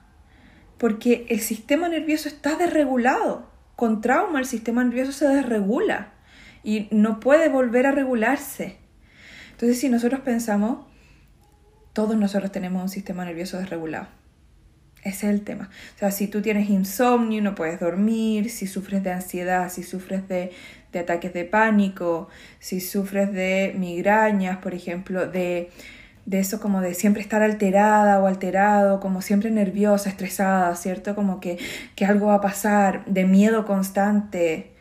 porque 0.78 1.26
el 1.28 1.40
sistema 1.40 1.90
nervioso 1.90 2.28
está 2.28 2.56
desregulado. 2.56 3.50
Con 3.76 4.00
trauma 4.00 4.38
el 4.38 4.46
sistema 4.46 4.82
nervioso 4.82 5.12
se 5.12 5.28
desregula 5.28 6.08
y 6.64 6.88
no 6.90 7.20
puede 7.20 7.50
volver 7.50 7.86
a 7.86 7.92
regularse. 7.92 8.87
Entonces, 9.58 9.80
si 9.80 9.88
nosotros 9.88 10.20
pensamos, 10.20 10.86
todos 11.92 12.16
nosotros 12.16 12.52
tenemos 12.52 12.80
un 12.80 12.88
sistema 12.88 13.24
nervioso 13.24 13.58
desregulado. 13.58 14.06
Ese 15.02 15.26
es 15.26 15.34
el 15.34 15.42
tema. 15.42 15.68
O 15.96 15.98
sea, 15.98 16.12
si 16.12 16.28
tú 16.28 16.42
tienes 16.42 16.70
insomnio, 16.70 17.42
no 17.42 17.56
puedes 17.56 17.80
dormir, 17.80 18.50
si 18.50 18.68
sufres 18.68 19.02
de 19.02 19.10
ansiedad, 19.10 19.68
si 19.68 19.82
sufres 19.82 20.28
de, 20.28 20.52
de 20.92 20.98
ataques 21.00 21.34
de 21.34 21.44
pánico, 21.44 22.28
si 22.60 22.80
sufres 22.80 23.32
de 23.32 23.74
migrañas, 23.76 24.58
por 24.58 24.74
ejemplo, 24.74 25.26
de, 25.26 25.70
de 26.24 26.38
eso 26.38 26.60
como 26.60 26.80
de 26.80 26.94
siempre 26.94 27.20
estar 27.20 27.42
alterada 27.42 28.20
o 28.20 28.28
alterado, 28.28 29.00
como 29.00 29.22
siempre 29.22 29.50
nerviosa, 29.50 30.08
estresada, 30.08 30.76
¿cierto? 30.76 31.16
Como 31.16 31.40
que, 31.40 31.58
que 31.96 32.04
algo 32.04 32.26
va 32.28 32.36
a 32.36 32.40
pasar, 32.40 33.04
de 33.06 33.24
miedo 33.24 33.66
constante, 33.66 34.77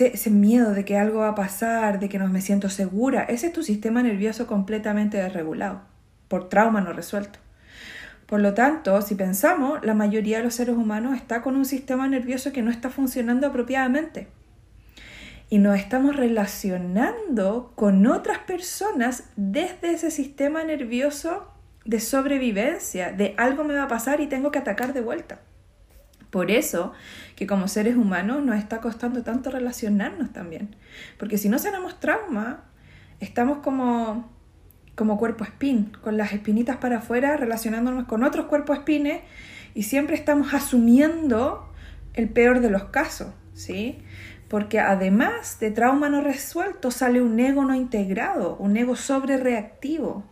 ese, 0.00 0.30
miedo 0.30 0.72
de 0.72 0.84
que 0.84 0.96
algo 0.96 1.20
va 1.20 1.28
a 1.28 1.34
pasar, 1.34 2.00
de 2.00 2.08
que 2.08 2.18
no 2.18 2.28
me 2.28 2.40
siento 2.40 2.68
segura, 2.68 3.24
ese 3.24 3.48
es 3.48 3.52
tu 3.52 3.62
sistema 3.62 4.02
nervioso 4.02 4.46
completamente 4.46 5.18
desregulado, 5.18 5.82
por 6.28 6.48
trauma 6.48 6.80
no 6.80 6.92
resuelto. 6.92 7.38
Por 8.26 8.40
lo 8.40 8.54
tanto, 8.54 9.02
si 9.02 9.14
pensamos, 9.14 9.84
la 9.84 9.94
mayoría 9.94 10.38
de 10.38 10.44
los 10.44 10.54
seres 10.54 10.76
humanos 10.76 11.16
está 11.16 11.42
con 11.42 11.56
un 11.56 11.66
sistema 11.66 12.08
nervioso 12.08 12.52
que 12.52 12.62
no 12.62 12.70
está 12.70 12.88
funcionando 12.88 13.46
apropiadamente. 13.46 14.28
Y 15.50 15.58
nos 15.58 15.78
estamos 15.78 16.16
relacionando 16.16 17.72
con 17.74 18.06
otras 18.06 18.38
personas 18.38 19.24
desde 19.36 19.92
ese 19.92 20.10
sistema 20.10 20.64
nervioso 20.64 21.52
de 21.84 22.00
sobrevivencia, 22.00 23.12
de 23.12 23.34
algo 23.36 23.64
me 23.64 23.74
va 23.74 23.82
a 23.82 23.88
pasar 23.88 24.22
y 24.22 24.28
tengo 24.28 24.50
que 24.50 24.60
atacar 24.60 24.94
de 24.94 25.02
vuelta. 25.02 25.40
Por 26.32 26.50
eso 26.50 26.94
que 27.36 27.46
como 27.46 27.68
seres 27.68 27.94
humanos 27.94 28.42
nos 28.42 28.56
está 28.56 28.80
costando 28.80 29.22
tanto 29.22 29.50
relacionarnos 29.50 30.32
también. 30.32 30.74
Porque 31.18 31.36
si 31.36 31.50
no 31.50 31.58
sanamos 31.58 32.00
trauma, 32.00 32.64
estamos 33.20 33.58
como, 33.58 34.32
como 34.94 35.18
cuerpo 35.18 35.44
espín, 35.44 35.92
con 36.00 36.16
las 36.16 36.32
espinitas 36.32 36.78
para 36.78 36.98
afuera, 36.98 37.36
relacionándonos 37.36 38.06
con 38.06 38.24
otros 38.24 38.46
cuerpos 38.46 38.78
espines 38.78 39.20
y 39.74 39.82
siempre 39.82 40.16
estamos 40.16 40.54
asumiendo 40.54 41.70
el 42.14 42.30
peor 42.30 42.60
de 42.60 42.70
los 42.70 42.84
casos, 42.84 43.28
¿sí? 43.52 43.98
Porque 44.48 44.80
además 44.80 45.60
de 45.60 45.70
trauma 45.70 46.08
no 46.08 46.22
resuelto 46.22 46.90
sale 46.90 47.20
un 47.20 47.38
ego 47.40 47.62
no 47.66 47.74
integrado, 47.74 48.56
un 48.56 48.78
ego 48.78 48.96
sobre 48.96 49.36
reactivo, 49.36 50.24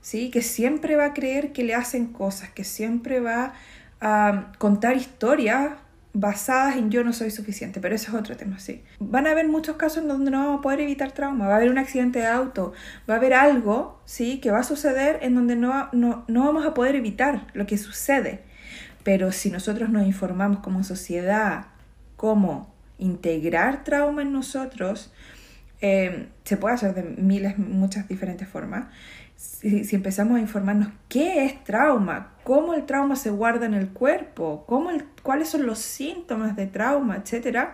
¿sí? 0.00 0.30
Que 0.30 0.40
siempre 0.40 0.96
va 0.96 1.06
a 1.06 1.12
creer 1.12 1.52
que 1.52 1.62
le 1.62 1.74
hacen 1.74 2.06
cosas, 2.06 2.48
que 2.48 2.64
siempre 2.64 3.20
va 3.20 3.44
a 3.44 3.52
contar 4.58 4.96
historias 4.96 5.72
basadas 6.18 6.76
en 6.76 6.90
yo 6.90 7.04
no 7.04 7.12
soy 7.12 7.30
suficiente, 7.30 7.78
pero 7.80 7.94
eso 7.94 8.10
es 8.10 8.18
otro 8.18 8.36
tema, 8.36 8.58
sí. 8.58 8.82
Van 8.98 9.26
a 9.26 9.32
haber 9.32 9.48
muchos 9.48 9.76
casos 9.76 10.02
en 10.02 10.08
donde 10.08 10.30
no 10.30 10.38
vamos 10.38 10.58
a 10.60 10.62
poder 10.62 10.80
evitar 10.80 11.12
trauma, 11.12 11.46
va 11.46 11.54
a 11.54 11.56
haber 11.56 11.70
un 11.70 11.76
accidente 11.76 12.20
de 12.20 12.26
auto, 12.26 12.72
va 13.08 13.14
a 13.14 13.16
haber 13.18 13.34
algo, 13.34 14.00
sí, 14.06 14.40
que 14.40 14.50
va 14.50 14.60
a 14.60 14.62
suceder 14.62 15.18
en 15.20 15.34
donde 15.34 15.56
no, 15.56 15.90
no, 15.92 16.24
no 16.26 16.44
vamos 16.44 16.64
a 16.64 16.72
poder 16.72 16.96
evitar 16.96 17.46
lo 17.52 17.66
que 17.66 17.76
sucede. 17.76 18.40
Pero 19.02 19.30
si 19.30 19.50
nosotros 19.50 19.90
nos 19.90 20.06
informamos 20.06 20.60
como 20.60 20.82
sociedad 20.84 21.66
cómo 22.16 22.74
integrar 22.98 23.84
trauma 23.84 24.22
en 24.22 24.32
nosotros, 24.32 25.12
eh, 25.82 26.28
se 26.44 26.56
puede 26.56 26.76
hacer 26.76 26.94
de 26.94 27.02
miles, 27.02 27.58
muchas 27.58 28.08
diferentes 28.08 28.48
formas 28.48 28.86
si, 29.36 29.94
empezamos 29.94 30.36
a 30.36 30.40
informarnos 30.40 30.88
qué 31.08 31.44
es 31.44 31.62
trauma, 31.64 32.32
cómo 32.42 32.74
el 32.74 32.86
trauma 32.86 33.16
se 33.16 33.30
guarda 33.30 33.66
en 33.66 33.74
el 33.74 33.88
cuerpo, 33.90 34.64
cómo 34.66 34.90
cuáles 35.22 35.48
son 35.48 35.66
los 35.66 35.78
síntomas 35.78 36.56
de 36.56 36.66
trauma, 36.66 37.16
etc., 37.16 37.68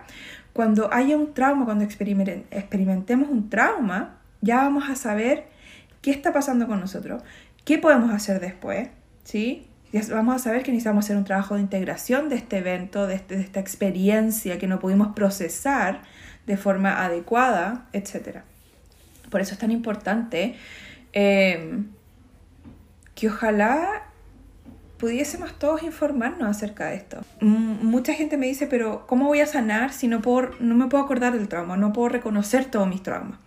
cuando 0.51 0.93
haya 0.93 1.17
un 1.17 1.33
trauma, 1.33 1.65
cuando 1.65 1.83
experimentemos 1.83 3.29
un 3.29 3.49
trauma, 3.49 4.19
ya 4.41 4.57
vamos 4.57 4.87
a 4.89 4.95
saber 4.95 5.47
qué 6.01 6.11
está 6.11 6.31
pasando 6.31 6.67
con 6.67 6.79
nosotros, 6.79 7.23
qué 7.65 7.79
podemos 7.79 8.11
hacer 8.11 8.39
después, 8.39 8.89
¿sí? 9.23 9.67
Ya 9.91 10.01
vamos 10.11 10.35
a 10.35 10.39
saber 10.39 10.63
que 10.63 10.71
necesitamos 10.71 11.05
hacer 11.05 11.17
un 11.17 11.23
trabajo 11.23 11.55
de 11.55 11.61
integración 11.61 12.29
de 12.29 12.35
este 12.35 12.57
evento, 12.57 13.07
de, 13.07 13.15
este, 13.15 13.35
de 13.35 13.41
esta 13.41 13.59
experiencia 13.59 14.59
que 14.59 14.67
no 14.67 14.79
pudimos 14.79 15.15
procesar 15.15 16.01
de 16.45 16.57
forma 16.57 17.03
adecuada, 17.03 17.85
etc. 17.93 18.39
Por 19.29 19.41
eso 19.41 19.53
es 19.53 19.59
tan 19.59 19.71
importante 19.71 20.55
Em, 21.13 21.85
que 23.13 23.27
ojalá 23.27 24.07
pudiésemos 24.97 25.57
todos 25.59 25.83
informarnos 25.83 26.49
acerca 26.49 26.87
de 26.87 26.95
esto. 26.95 27.21
mucha 27.41 28.13
gente 28.13 28.37
me 28.37 28.47
dice, 28.47 28.67
pero 28.67 29.05
¿cómo 29.05 29.27
voy 29.27 29.41
a 29.41 29.45
sanar 29.45 29.91
si 29.91 30.07
no, 30.07 30.21
puedo, 30.21 30.51
no 30.59 30.75
me 30.75 30.87
puedo 30.87 31.03
acordar 31.03 31.33
del 31.33 31.47
trauma, 31.47 31.77
no 31.77 31.93
puedo 31.93 32.09
reconocer 32.09 32.65
todos 32.65 32.87
mis 32.87 33.03
traumas? 33.03 33.37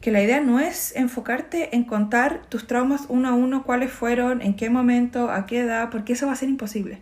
Que 0.00 0.12
la 0.12 0.22
idea 0.22 0.40
no 0.40 0.60
es 0.60 0.94
enfocarte 0.94 1.74
en 1.74 1.84
contar 1.84 2.42
tus 2.50 2.66
traumas 2.66 3.06
uno 3.08 3.30
a 3.30 3.32
uno, 3.32 3.64
cuáles 3.64 3.90
fueron, 3.90 4.42
en 4.42 4.54
qué 4.56 4.68
momento, 4.68 5.30
a 5.30 5.46
qué 5.46 5.60
edad, 5.60 5.88
porque 5.90 6.12
eso 6.12 6.26
va 6.26 6.32
a 6.32 6.36
ser 6.36 6.50
imposible. 6.50 7.00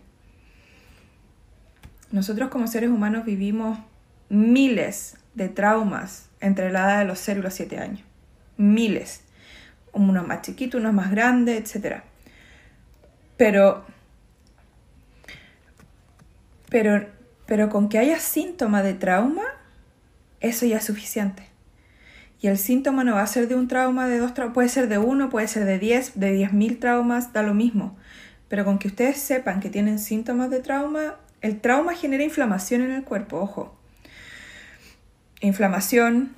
Nosotros 2.09 2.49
como 2.49 2.67
seres 2.67 2.89
humanos 2.89 3.25
vivimos 3.25 3.79
miles 4.29 5.17
de 5.33 5.49
traumas 5.49 6.29
entre 6.39 6.71
la 6.71 6.85
edad 6.85 6.99
de 6.99 7.05
los 7.05 7.19
0 7.19 7.41
y 7.41 7.43
los 7.43 7.53
7 7.53 7.79
años. 7.79 8.03
Miles 8.55 9.22
unos 9.93 10.27
más 10.27 10.41
chiquitos, 10.41 10.81
unos 10.81 10.93
más 10.93 11.11
grandes, 11.11 11.75
etc. 11.75 12.01
Pero, 13.37 13.85
pero, 16.69 17.07
pero 17.45 17.69
con 17.69 17.89
que 17.89 17.99
haya 17.99 18.19
síntoma 18.19 18.83
de 18.83 18.93
trauma, 18.93 19.43
eso 20.39 20.65
ya 20.65 20.77
es 20.77 20.85
suficiente. 20.85 21.43
Y 22.41 22.47
el 22.47 22.57
síntoma 22.57 23.05
no 23.05 23.15
va 23.15 23.21
a 23.21 23.27
ser 23.27 23.47
de 23.47 23.55
un 23.55 23.69
trauma, 23.69 24.07
de 24.07 24.17
dos 24.17 24.33
traumas, 24.33 24.53
puede 24.53 24.69
ser 24.69 24.89
de 24.89 24.97
uno, 24.97 25.29
puede 25.29 25.47
ser 25.47 25.63
de 25.63 25.79
diez, 25.79 26.19
de 26.19 26.33
diez 26.33 26.51
mil 26.51 26.77
traumas, 26.77 27.31
da 27.31 27.41
lo 27.41 27.53
mismo. 27.53 27.95
Pero 28.49 28.65
con 28.65 28.79
que 28.79 28.89
ustedes 28.89 29.17
sepan 29.17 29.61
que 29.61 29.69
tienen 29.69 29.97
síntomas 29.97 30.49
de 30.49 30.59
trauma, 30.59 31.15
el 31.41 31.61
trauma 31.61 31.93
genera 31.93 32.23
inflamación 32.23 32.81
en 32.81 32.91
el 32.91 33.03
cuerpo, 33.03 33.37
ojo. 33.39 33.77
Inflamación 35.39 36.35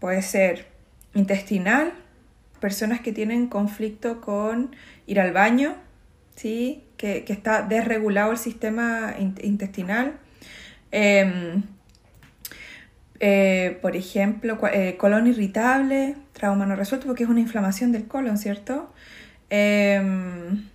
puede 0.00 0.22
ser 0.22 0.68
intestinal, 1.14 1.92
personas 2.60 3.00
que 3.00 3.12
tienen 3.12 3.48
conflicto 3.48 4.20
con 4.20 4.74
ir 5.06 5.20
al 5.20 5.32
baño, 5.32 5.76
¿sí? 6.36 6.84
que, 6.96 7.24
está 7.28 7.62
desregulado 7.62 8.32
el 8.32 8.38
sistema 8.38 9.14
intestinal. 9.18 10.18
Em, 10.90 11.62
eh, 13.20 13.78
por 13.82 13.96
ejemplo, 13.96 14.58
eh, 14.72 14.96
colon 14.96 15.26
irritable, 15.26 16.16
trauma 16.32 16.66
no 16.66 16.76
resuelto, 16.76 17.06
porque 17.06 17.24
es 17.24 17.28
una 17.28 17.40
inflamación 17.40 17.92
del 17.92 18.06
colon, 18.06 18.38
¿cierto? 18.38 18.92
Em, 19.50 20.68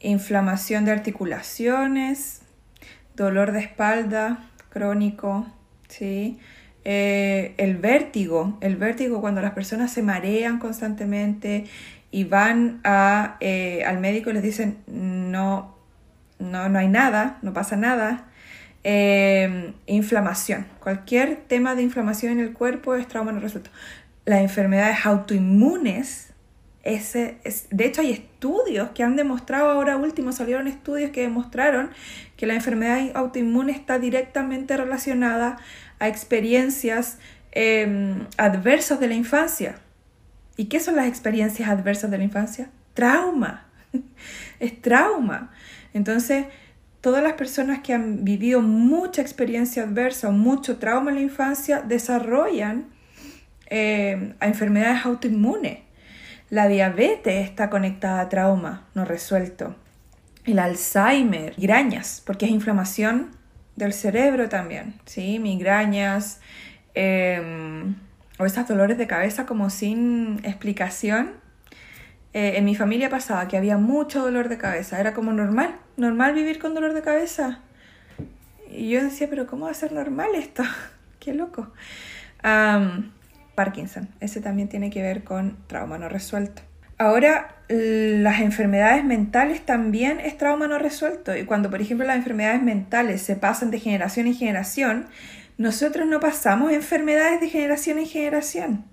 inflamación 0.00 0.84
de 0.84 0.92
articulaciones, 0.92 2.42
dolor 3.16 3.52
de 3.52 3.60
espalda 3.60 4.48
crónico, 4.70 5.46
¿sí? 5.88 6.38
Eh, 6.90 7.52
el 7.58 7.76
vértigo, 7.76 8.56
el 8.62 8.76
vértigo 8.76 9.20
cuando 9.20 9.42
las 9.42 9.52
personas 9.52 9.92
se 9.92 10.02
marean 10.02 10.58
constantemente 10.58 11.66
y 12.10 12.24
van 12.24 12.80
a, 12.82 13.36
eh, 13.40 13.84
al 13.84 14.00
médico 14.00 14.30
y 14.30 14.32
les 14.32 14.42
dicen 14.42 14.78
no, 14.86 15.76
no, 16.38 16.70
no 16.70 16.78
hay 16.78 16.88
nada, 16.88 17.40
no 17.42 17.52
pasa 17.52 17.76
nada. 17.76 18.24
Eh, 18.84 19.74
inflamación, 19.84 20.66
cualquier 20.80 21.36
tema 21.36 21.74
de 21.74 21.82
inflamación 21.82 22.32
en 22.32 22.40
el 22.40 22.54
cuerpo 22.54 22.94
es 22.94 23.06
trauma 23.06 23.32
no 23.32 23.40
resuelto. 23.40 23.68
Las 24.24 24.40
enfermedades 24.40 25.04
autoinmunes, 25.04 26.32
ese, 26.84 27.36
es, 27.44 27.66
de 27.70 27.84
hecho 27.84 28.00
hay 28.00 28.12
estudios 28.12 28.88
que 28.94 29.02
han 29.02 29.14
demostrado, 29.14 29.68
ahora 29.68 29.98
último 29.98 30.32
salieron 30.32 30.66
estudios 30.66 31.10
que 31.10 31.20
demostraron 31.20 31.90
que 32.38 32.46
la 32.46 32.54
enfermedad 32.54 33.10
autoinmune 33.14 33.72
está 33.72 33.98
directamente 33.98 34.74
relacionada 34.74 35.58
a 35.98 36.08
experiencias 36.08 37.18
em, 37.52 38.26
adversas 38.36 39.00
de 39.00 39.08
la 39.08 39.14
infancia. 39.14 39.76
¿Y 40.56 40.66
qué 40.66 40.80
son 40.80 40.96
las 40.96 41.06
experiencias 41.06 41.68
adversas 41.68 42.10
de 42.10 42.18
la 42.18 42.24
infancia? 42.24 42.70
Trauma. 42.94 43.66
es 44.60 44.80
trauma. 44.82 45.50
Entonces, 45.94 46.46
todas 47.00 47.22
las 47.22 47.34
personas 47.34 47.80
que 47.80 47.94
han 47.94 48.24
vivido 48.24 48.60
mucha 48.60 49.22
experiencia 49.22 49.84
adversa 49.84 50.28
o 50.28 50.32
mucho 50.32 50.78
trauma 50.78 51.10
en 51.10 51.16
la 51.16 51.22
infancia 51.22 51.80
desarrollan 51.80 52.86
em, 53.66 54.34
enfermedades 54.40 55.04
autoinmunes. 55.04 55.78
La 56.50 56.66
diabetes 56.66 57.44
está 57.44 57.68
conectada 57.68 58.20
a 58.20 58.28
trauma 58.28 58.88
no 58.94 59.04
resuelto. 59.04 59.76
El 60.44 60.58
Alzheimer, 60.58 61.54
migrañas, 61.58 62.22
porque 62.24 62.46
es 62.46 62.52
inflamación 62.52 63.37
del 63.78 63.92
cerebro 63.92 64.48
también, 64.48 64.94
¿sí? 65.06 65.38
Migrañas 65.38 66.40
em, 66.94 67.94
o 68.38 68.44
esos 68.44 68.66
dolores 68.66 68.98
de 68.98 69.06
cabeza 69.06 69.46
como 69.46 69.70
sin 69.70 70.40
explicación. 70.44 71.30
Eh, 72.34 72.54
en 72.56 72.64
mi 72.64 72.74
familia 72.74 73.08
pasaba 73.08 73.48
que 73.48 73.56
había 73.56 73.78
mucho 73.78 74.20
dolor 74.20 74.48
de 74.48 74.58
cabeza, 74.58 75.00
era 75.00 75.14
como 75.14 75.32
normal, 75.32 75.76
normal 75.96 76.34
vivir 76.34 76.58
con 76.58 76.74
dolor 76.74 76.92
de 76.92 77.02
cabeza. 77.02 77.60
Y 78.70 78.90
yo 78.90 79.02
decía, 79.02 79.28
pero 79.30 79.46
¿cómo 79.46 79.66
va 79.66 79.70
a 79.70 79.74
ser 79.74 79.92
normal 79.92 80.30
esto? 80.34 80.64
Qué 81.20 81.32
loco. 81.32 81.72
Parkinson, 83.54 84.08
ese 84.20 84.40
también 84.40 84.68
tiene 84.68 84.90
que 84.90 85.02
ver 85.02 85.24
con 85.24 85.56
trauma 85.66 85.98
no 85.98 86.08
resuelto. 86.08 86.62
Ahora, 86.98 87.54
las 87.68 88.40
enfermedades 88.40 89.04
mentales 89.04 89.64
también 89.64 90.20
es 90.20 90.36
trauma 90.36 90.66
no 90.66 90.78
resuelto. 90.78 91.36
Y 91.36 91.44
cuando, 91.44 91.70
por 91.70 91.80
ejemplo, 91.80 92.06
las 92.06 92.16
enfermedades 92.16 92.62
mentales 92.62 93.22
se 93.22 93.36
pasan 93.36 93.70
de 93.70 93.78
generación 93.78 94.26
en 94.26 94.34
generación, 94.34 95.06
nosotros 95.58 96.06
no 96.06 96.18
pasamos 96.20 96.72
enfermedades 96.72 97.40
de 97.40 97.48
generación 97.48 97.98
en 97.98 98.06
generación. 98.06 98.84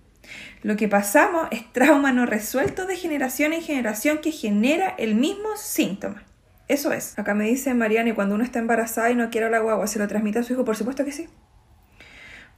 Lo 0.62 0.76
que 0.76 0.88
pasamos 0.88 1.48
es 1.52 1.72
trauma 1.72 2.12
no 2.12 2.26
resuelto 2.26 2.86
de 2.86 2.96
generación 2.96 3.54
en 3.54 3.62
generación 3.62 4.20
que 4.20 4.32
genera 4.32 4.96
el 4.98 5.16
mismo 5.16 5.56
síntoma. 5.58 6.24
Eso 6.68 6.92
es. 6.92 7.18
Acá 7.20 7.36
me 7.36 7.46
dice 7.46 7.74
Mariana, 7.76 8.10
y 8.10 8.14
cuando 8.14 8.36
uno 8.36 8.44
está 8.44 8.60
embarazada 8.60 9.12
y 9.12 9.16
no 9.16 9.30
quiere 9.30 9.50
la 9.50 9.60
guagua, 9.60 9.86
¿se 9.88 10.00
lo 10.00 10.08
transmite 10.08 10.40
a 10.40 10.44
su 10.44 10.54
hijo? 10.54 10.66
Por 10.66 10.76
supuesto 10.76 11.06
que 11.06 11.12
sí. 11.12 11.28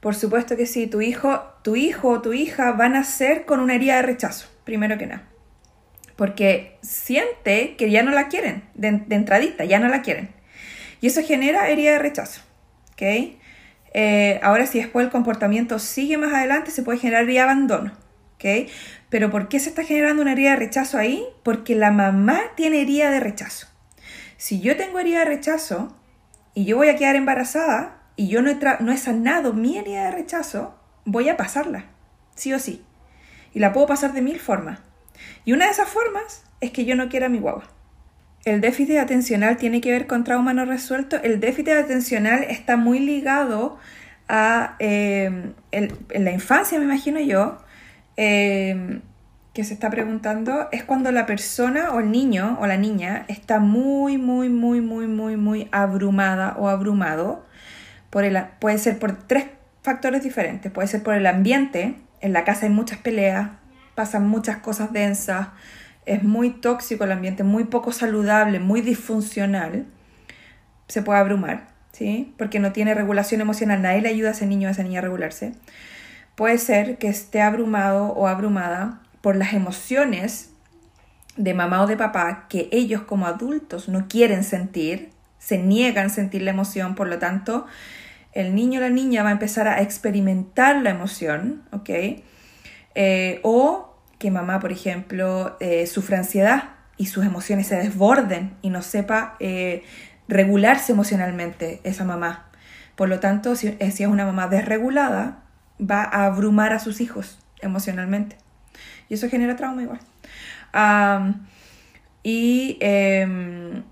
Por 0.00 0.14
supuesto 0.14 0.56
que 0.56 0.66
sí. 0.66 0.86
Tu 0.86 1.02
hijo, 1.02 1.42
tu 1.62 1.76
hijo 1.76 2.08
o 2.08 2.22
tu 2.22 2.32
hija 2.32 2.72
van 2.72 2.96
a 2.96 3.04
ser 3.04 3.44
con 3.44 3.60
una 3.60 3.74
herida 3.74 3.96
de 3.96 4.02
rechazo, 4.02 4.48
primero 4.64 4.96
que 4.96 5.06
nada. 5.06 5.28
Porque 6.18 6.76
siente 6.82 7.76
que 7.76 7.92
ya 7.92 8.02
no 8.02 8.10
la 8.10 8.26
quieren, 8.26 8.64
de, 8.74 8.88
entradita, 8.88 9.64
ya 9.64 9.78
no 9.78 9.86
la 9.86 10.02
quieren. 10.02 10.30
Y 11.00 11.06
eso 11.06 11.22
genera 11.22 11.68
herida 11.68 11.92
de 11.92 12.00
rechazo. 12.00 12.40
¿Ok? 12.94 13.02
Eh, 13.94 14.40
ahora, 14.42 14.66
si 14.66 14.80
después 14.80 15.06
el 15.06 15.12
comportamiento 15.12 15.78
sigue 15.78 16.18
más 16.18 16.34
adelante, 16.34 16.72
se 16.72 16.82
puede 16.82 16.98
generar 16.98 17.22
herida 17.22 17.44
de 17.44 17.50
abandono. 17.52 17.92
¿Ok? 18.34 18.68
Pero 19.10 19.30
¿por 19.30 19.46
qué 19.46 19.60
se 19.60 19.68
está 19.68 19.84
generando 19.84 20.20
una 20.20 20.32
herida 20.32 20.50
de 20.50 20.56
rechazo 20.56 20.98
ahí? 20.98 21.24
Porque 21.44 21.76
la 21.76 21.92
mamá 21.92 22.40
tiene 22.56 22.82
herida 22.82 23.12
de 23.12 23.20
rechazo. 23.20 23.68
Si 24.36 24.58
yo 24.60 24.76
tengo 24.76 24.98
herida 24.98 25.20
de 25.20 25.24
rechazo 25.26 25.96
y 26.52 26.64
yo 26.64 26.78
voy 26.78 26.88
a 26.88 26.96
quedar 26.96 27.14
embarazada 27.14 28.02
y 28.16 28.26
yo 28.26 28.42
no 28.42 28.50
he, 28.50 28.58
no 28.80 28.90
he 28.90 28.96
sanado 28.96 29.52
mi 29.52 29.78
herida 29.78 30.06
de 30.06 30.10
rechazo, 30.10 30.80
voy 31.04 31.28
a 31.28 31.36
pasarla, 31.36 31.84
sí 32.34 32.52
o 32.52 32.58
sí. 32.58 32.84
Y 33.54 33.60
la 33.60 33.72
puedo 33.72 33.86
pasar 33.86 34.12
de 34.12 34.20
mil 34.20 34.40
formas. 34.40 34.80
Y 35.44 35.52
una 35.52 35.66
de 35.66 35.72
esas 35.72 35.88
formas 35.88 36.44
es 36.60 36.70
que 36.70 36.84
yo 36.84 36.96
no 36.96 37.08
quiera 37.08 37.28
mi 37.28 37.38
guagua. 37.38 37.64
El 38.44 38.60
déficit 38.60 38.96
atencional 38.96 39.56
tiene 39.56 39.80
que 39.80 39.90
ver 39.90 40.06
con 40.06 40.24
trauma 40.24 40.54
no 40.54 40.64
resuelto. 40.64 41.16
El 41.22 41.40
déficit 41.40 41.70
atencional 41.70 42.44
está 42.44 42.76
muy 42.76 42.98
ligado 43.00 43.78
a 44.28 44.76
eh, 44.78 45.52
en 45.72 46.24
la 46.24 46.32
infancia, 46.32 46.78
me 46.78 46.84
imagino 46.84 47.20
yo, 47.20 47.58
eh, 48.16 49.00
que 49.58 49.64
se 49.64 49.74
está 49.74 49.90
preguntando 49.90 50.68
es 50.70 50.84
cuando 50.84 51.10
la 51.10 51.26
persona 51.26 51.90
o 51.92 52.00
el 52.00 52.12
niño 52.12 52.58
o 52.60 52.66
la 52.66 52.76
niña 52.76 53.24
está 53.26 53.58
muy, 53.58 54.16
muy, 54.16 54.48
muy, 54.48 54.80
muy, 54.80 55.06
muy, 55.08 55.36
muy 55.36 55.68
abrumada 55.72 56.54
o 56.58 56.68
abrumado. 56.68 57.44
Por 58.10 58.24
el, 58.24 58.38
puede 58.60 58.78
ser 58.78 58.98
por 58.98 59.18
tres 59.18 59.46
factores 59.82 60.22
diferentes. 60.22 60.70
Puede 60.70 60.88
ser 60.88 61.02
por 61.02 61.14
el 61.14 61.26
ambiente. 61.26 61.96
En 62.20 62.32
la 62.32 62.44
casa 62.44 62.66
hay 62.66 62.72
muchas 62.72 62.98
peleas, 62.98 63.50
pasan 63.98 64.28
muchas 64.28 64.58
cosas 64.58 64.92
densas, 64.92 65.48
es 66.06 66.22
muy 66.22 66.50
tóxico 66.50 67.02
el 67.02 67.10
ambiente, 67.10 67.42
muy 67.42 67.64
poco 67.64 67.90
saludable, 67.90 68.60
muy 68.60 68.80
disfuncional. 68.80 69.86
Se 70.86 71.02
puede 71.02 71.18
abrumar, 71.18 71.66
¿sí? 71.90 72.32
Porque 72.38 72.60
no 72.60 72.70
tiene 72.70 72.94
regulación 72.94 73.40
emocional. 73.40 73.82
Nadie 73.82 74.02
le 74.02 74.10
ayuda 74.10 74.28
a 74.28 74.32
ese 74.34 74.46
niño 74.46 74.66
o 74.66 74.68
a 74.68 74.70
esa 74.70 74.84
niña 74.84 75.00
a 75.00 75.02
regularse. 75.02 75.54
Puede 76.36 76.58
ser 76.58 76.98
que 76.98 77.08
esté 77.08 77.42
abrumado 77.42 78.12
o 78.12 78.28
abrumada 78.28 79.00
por 79.20 79.34
las 79.34 79.52
emociones 79.52 80.50
de 81.36 81.54
mamá 81.54 81.82
o 81.82 81.88
de 81.88 81.96
papá 81.96 82.46
que 82.48 82.68
ellos 82.70 83.00
como 83.00 83.26
adultos 83.26 83.88
no 83.88 84.06
quieren 84.06 84.44
sentir, 84.44 85.10
se 85.40 85.58
niegan 85.58 86.06
a 86.06 86.10
sentir 86.10 86.42
la 86.42 86.52
emoción, 86.52 86.94
por 86.94 87.08
lo 87.08 87.18
tanto, 87.18 87.66
el 88.32 88.54
niño 88.54 88.78
o 88.78 88.82
la 88.82 88.90
niña 88.90 89.24
va 89.24 89.30
a 89.30 89.32
empezar 89.32 89.66
a 89.66 89.82
experimentar 89.82 90.76
la 90.82 90.90
emoción, 90.90 91.64
¿ok? 91.72 91.90
Eh, 93.00 93.40
o 93.44 93.87
que 94.18 94.30
mamá, 94.30 94.60
por 94.60 94.72
ejemplo, 94.72 95.56
eh, 95.60 95.86
sufra 95.86 96.18
ansiedad 96.18 96.70
y 96.96 97.06
sus 97.06 97.24
emociones 97.24 97.66
se 97.68 97.76
desborden 97.76 98.54
y 98.62 98.70
no 98.70 98.82
sepa 98.82 99.36
eh, 99.40 99.84
regularse 100.26 100.92
emocionalmente 100.92 101.80
esa 101.84 102.04
mamá. 102.04 102.50
Por 102.96 103.08
lo 103.08 103.20
tanto, 103.20 103.54
si 103.54 103.76
es 103.78 104.00
una 104.00 104.26
mamá 104.26 104.48
desregulada, 104.48 105.42
va 105.80 106.02
a 106.02 106.26
abrumar 106.26 106.72
a 106.72 106.80
sus 106.80 107.00
hijos 107.00 107.38
emocionalmente. 107.60 108.36
Y 109.08 109.14
eso 109.14 109.28
genera 109.28 109.56
trauma 109.56 109.82
igual. 109.82 110.00
y 112.24 112.76
em, 112.80 113.84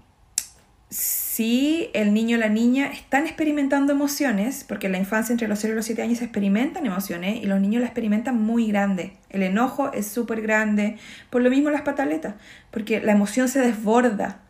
si 0.90 1.25
el 1.38 2.14
niño 2.14 2.36
o 2.36 2.40
la 2.40 2.48
niña 2.48 2.86
están 2.86 3.26
experimentando 3.26 3.92
emociones, 3.92 4.64
porque 4.64 4.86
en 4.86 4.92
la 4.92 4.98
infancia 4.98 5.32
entre 5.32 5.48
los 5.48 5.58
0 5.58 5.72
y 5.72 5.76
los 5.76 5.84
7 5.84 6.02
años 6.02 6.18
se 6.18 6.24
experimentan 6.24 6.86
emociones 6.86 7.42
y 7.42 7.46
los 7.46 7.60
niños 7.60 7.80
la 7.80 7.88
experimentan 7.88 8.40
muy 8.40 8.68
grande. 8.68 9.12
El 9.28 9.42
enojo 9.42 9.92
es 9.92 10.06
súper 10.06 10.40
grande, 10.40 10.96
por 11.28 11.42
lo 11.42 11.50
mismo 11.50 11.70
las 11.70 11.82
pataletas, 11.82 12.34
porque 12.70 13.00
la 13.00 13.12
emoción 13.12 13.48
se 13.48 13.60
desborda. 13.60 14.40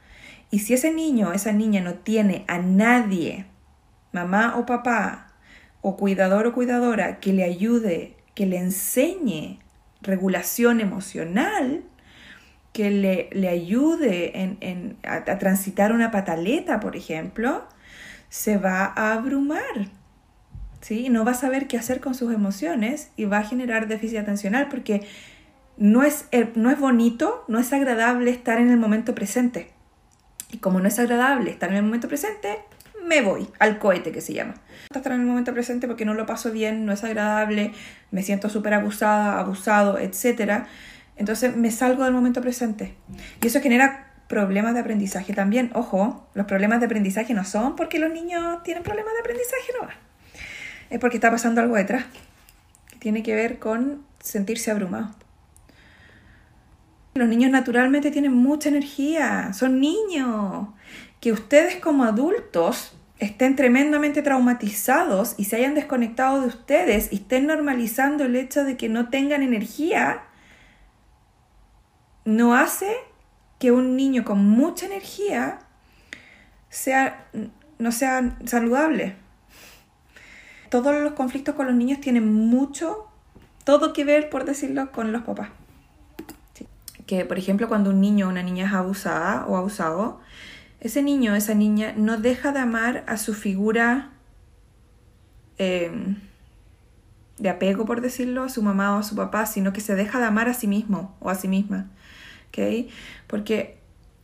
Y 0.51 0.61
si 0.61 0.75
ese 0.75 0.92
niño 0.92 1.29
o 1.29 1.33
esa 1.33 1.53
niña 1.53 1.81
no 1.81 1.94
tiene 1.94 2.44
a 2.46 2.59
nadie, 2.59 3.46
mamá 4.12 4.57
o 4.57 4.66
papá, 4.66 5.33
o 5.81 5.96
cuidador 5.96 6.46
o 6.46 6.53
cuidadora, 6.53 7.18
que 7.18 7.33
le 7.33 7.42
ayude, 7.44 8.16
que 8.35 8.46
le 8.46 8.59
enseñe 8.59 9.59
regulación 10.03 10.81
emocional 10.81 11.83
que 12.77 12.91
le, 12.91 13.49
ayude 13.49 14.39
en, 14.39 14.99
a, 15.03 15.25
transitar 15.39 15.93
una 15.93 16.11
pataleta, 16.11 16.79
por 16.79 16.95
ejemplo, 16.95 17.67
se 18.29 18.59
va 18.59 18.93
a 18.95 19.15
abrumar. 19.15 19.89
¿sí? 20.83 21.09
No 21.09 21.25
va 21.25 21.31
a 21.31 21.35
saber 21.35 21.69
qué 21.69 21.79
hacer 21.79 22.01
con 22.01 22.15
sus 22.15 22.35
emociones 22.35 23.12
y 23.17 23.25
va 23.25 23.39
a 23.39 23.45
generar 23.45 23.89
déficit 23.89 24.19
atencional 24.19 24.69
porque 24.69 25.07
no 25.79 26.03
es, 26.03 26.27
eh, 26.33 26.53
no 26.55 26.71
es 26.71 26.79
bonito, 26.79 27.47
no 27.49 27.59
es 27.59 27.73
agradable 27.73 28.31
estar 28.31 28.61
en 28.61 28.69
el 28.69 28.77
momento 28.77 29.15
presente. 29.15 29.71
Y 30.53 30.59
como 30.59 30.79
no 30.79 30.89
es 30.89 30.99
agradable 30.99 31.51
estar 31.51 31.71
en 31.71 31.77
el 31.77 31.83
momento 31.83 32.09
presente, 32.09 32.59
me 33.03 33.23
voy 33.23 33.49
al 33.59 33.79
cohete 33.79 34.12
que 34.12 34.21
se 34.21 34.35
llama. 34.35 34.57
Estar 34.95 35.12
en 35.12 35.23
el 35.23 35.27
momento 35.27 35.55
presente 35.55 35.87
porque 35.87 36.05
no 36.05 36.12
lo 36.12 36.27
paso 36.27 36.53
bien, 36.53 36.85
no 36.85 36.93
es 36.93 37.03
agradable, 37.05 37.73
me 38.11 38.23
siento 38.23 38.51
súper 38.51 38.75
abusada, 38.75 39.41
abusado, 39.41 39.99
etc. 39.99 40.67
Entonces 41.17 41.57
me 41.57 41.71
salgo 41.71 42.05
del 42.05 42.13
momento 42.13 42.41
presente. 42.41 42.95
Y 43.43 43.47
eso 43.47 43.61
genera 43.61 44.13
problemas 44.29 44.75
de 44.75 44.81
aprendizaje 44.81 45.33
también. 45.33 45.71
Ojo, 45.75 46.29
los 46.35 46.47
problemas 46.47 46.81
de 46.81 46.87
aprendizaje 46.87 47.35
no 47.35 47.45
son 47.45 47.77
porque 47.77 47.99
los 47.99 48.13
niños 48.13 48.63
tienen 48.63 48.83
problemas 48.83 49.15
de 49.15 49.21
aprendizaje, 49.21 49.73
no. 49.81 49.89
Es 50.91 50.99
porque 50.99 51.17
está 51.17 51.31
pasando 51.31 51.61
algo 51.61 51.77
detrás. 51.77 52.05
Que 52.91 52.99
tiene 52.99 53.23
que 53.23 53.35
ver 53.35 53.59
con 53.59 54.05
sentirse 54.21 54.71
abrumado. 54.71 55.15
Los 57.15 57.29
niños 57.29 57.51
naturalmente 57.51 58.11
tienen 58.11 58.35
mucha 58.35 58.69
energía, 58.69 59.53
son 59.55 59.81
niños. 59.81 60.69
Que 61.21 61.33
ustedes 61.33 61.77
como 61.77 62.05
adultos 62.05 62.97
estén 63.19 63.57
tremendamente 63.57 64.21
traumatizados 64.21 65.35
y 65.39 65.45
se 65.45 65.57
hayan 65.57 65.75
desconectado 65.75 66.43
de 66.43 66.49
ustedes 66.49 67.09
y 67.11 67.17
estén 67.17 67.47
normalizando 67.47 68.25
el 68.25 68.37
hecho 68.37 68.65
de 68.65 68.77
que 68.77 68.91
no 68.91 69.09
tengan 69.09 69.43
energía, 69.43 70.25
no 72.27 72.55
hace 72.55 72.95
que 73.59 73.73
un 73.73 73.97
niño 73.97 74.25
con 74.25 74.45
mucha 74.45 74.85
energía 74.85 75.61
sea, 76.69 77.29
no 77.79 77.93
sea 77.93 78.37
saludable. 78.45 79.17
Todos 80.69 80.95
los 81.03 81.12
conflictos 81.12 81.55
con 81.55 81.67
los 81.67 81.75
niños 81.75 82.01
tienen 82.01 82.31
mucho, 82.31 83.07
todo 83.65 83.93
que 83.93 84.05
ver, 84.05 84.29
por 84.29 84.45
decirlo, 84.45 84.91
con 84.93 85.12
los 85.12 85.23
papás. 85.23 85.49
Que, 87.07 87.25
por 87.25 87.39
ejemplo, 87.39 87.69
cuando 87.69 87.91
un 87.91 88.01
niño 88.01 88.27
o 88.27 88.31
una 88.31 88.43
niña 88.43 88.67
es 88.67 88.73
abusada 88.73 89.47
o 89.47 89.57
abusado, 89.57 90.21
ese 90.81 91.03
niño 91.03 91.33
o 91.33 91.37
esa 91.37 91.55
niña 91.55 91.95
no 91.97 92.19
deja 92.19 92.51
de 92.51 92.59
amar 92.59 93.05
a 93.07 93.17
su 93.17 93.33
figura 93.33 94.11
em, 95.59 96.17
de 97.39 97.49
apego, 97.49 97.87
por 97.87 98.01
decirlo, 98.01 98.43
a 98.43 98.49
su 98.49 98.62
mamá 98.62 98.97
o 98.97 98.99
a 98.99 99.03
su 99.05 99.15
papá, 99.15 99.47
sino 99.47 99.73
que 99.73 99.81
se 99.81 99.95
deja 99.95 100.19
de 100.19 100.25
amar 100.25 100.49
a 100.49 100.55
sí 100.55 100.67
mismo 100.67 101.17
o 101.21 101.31
a 101.31 101.37
sí 101.37 101.47
misma. 101.47 101.87
Porque 103.27 103.79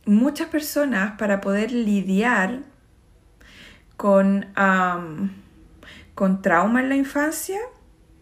muchas 0.05 0.47
personas 0.47 1.17
para 1.17 1.41
poder 1.41 1.71
lidiar 1.71 2.59
con, 3.97 4.47
con 6.15 6.41
trauma 6.41 6.81
en 6.81 6.89
la 6.89 6.95
infancia, 6.95 7.59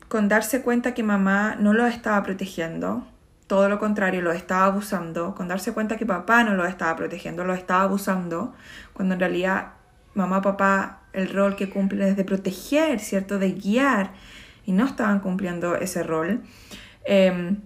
con 0.08 0.28
darse 0.28 0.62
cuenta 0.62 0.94
que 0.94 1.04
mamá 1.04 1.56
no 1.60 1.74
lo 1.74 1.88
estaba 1.88 2.22
protegiendo, 2.24 3.08
todo 3.48 3.68
lo 3.68 3.80
contrario, 3.80 4.22
lo 4.22 4.32
estaba 4.32 4.66
abusando, 4.66 5.36
con 5.36 5.48
darse 5.48 5.74
cuenta 5.74 5.98
que 5.98 6.06
papá 6.06 6.44
no 6.44 6.54
lo 6.54 6.66
estaba 6.66 6.96
protegiendo, 6.96 7.44
lo 7.44 7.54
estaba 7.54 7.84
abusando, 7.84 8.54
cuando 8.94 9.16
en 9.16 9.20
realidad 9.20 9.74
mamá, 10.14 10.42
papá, 10.42 11.02
el 11.14 11.30
rol 11.30 11.56
que 11.56 11.70
cumple 11.70 12.10
es 12.10 12.16
de 12.16 12.24
proteger, 12.24 13.00
¿cierto? 13.00 13.40
De 13.40 13.52
guiar, 13.52 14.14
y 14.66 14.72
no 14.72 14.86
estaban 14.86 15.20
cumpliendo 15.20 15.76
ese 15.76 16.04
rol. 16.04 16.44
Em, 17.04 17.58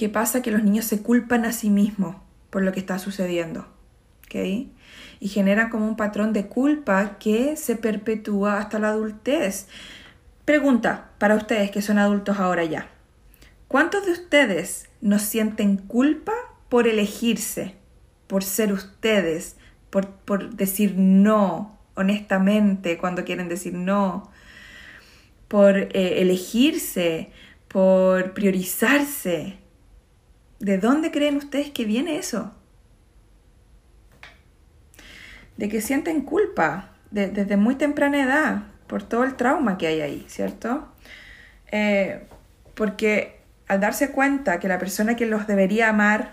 ¿Qué 0.00 0.08
pasa? 0.08 0.40
Que 0.40 0.50
los 0.50 0.62
niños 0.62 0.86
se 0.86 1.02
culpan 1.02 1.44
a 1.44 1.52
sí 1.52 1.68
mismos 1.68 2.16
por 2.48 2.62
lo 2.62 2.72
que 2.72 2.80
está 2.80 2.98
sucediendo. 2.98 3.66
Y 4.32 5.28
generan 5.28 5.68
como 5.68 5.86
un 5.86 5.94
patrón 5.94 6.32
de 6.32 6.46
culpa 6.46 7.18
que 7.18 7.54
se 7.58 7.76
perpetúa 7.76 8.56
hasta 8.56 8.78
la 8.78 8.88
adultez. 8.88 9.68
Pregunta 10.46 11.10
para 11.18 11.34
ustedes 11.34 11.70
que 11.70 11.82
son 11.82 11.98
adultos 11.98 12.38
ahora 12.38 12.64
ya. 12.64 12.88
¿Cuántos 13.68 14.06
de 14.06 14.12
ustedes 14.12 14.88
no 15.02 15.18
sienten 15.18 15.76
culpa 15.76 16.32
por 16.70 16.88
elegirse, 16.88 17.74
por 18.26 18.42
ser 18.42 18.72
ustedes, 18.72 19.56
por, 19.90 20.08
por 20.08 20.54
decir 20.54 20.94
no 20.96 21.78
honestamente 21.94 22.96
cuando 22.96 23.26
quieren 23.26 23.50
decir 23.50 23.74
no, 23.74 24.32
por 25.46 25.76
eh, 25.76 26.22
elegirse, 26.22 27.32
por 27.68 28.32
priorizarse? 28.32 29.60
¿De 30.60 30.76
dónde 30.76 31.10
creen 31.10 31.36
ustedes 31.36 31.70
que 31.70 31.86
viene 31.86 32.18
eso? 32.18 32.54
De 35.56 35.68
que 35.68 35.80
sienten 35.80 36.20
culpa 36.20 36.90
desde 37.10 37.56
muy 37.56 37.74
temprana 37.74 38.22
edad 38.22 38.62
por 38.86 39.02
todo 39.02 39.24
el 39.24 39.36
trauma 39.36 39.78
que 39.78 39.86
hay 39.86 40.00
ahí, 40.02 40.24
¿cierto? 40.28 40.86
Eh, 41.72 42.26
porque 42.74 43.40
al 43.68 43.80
darse 43.80 44.10
cuenta 44.10 44.60
que 44.60 44.68
la 44.68 44.78
persona 44.78 45.16
que 45.16 45.26
los 45.26 45.46
debería 45.46 45.88
amar 45.88 46.32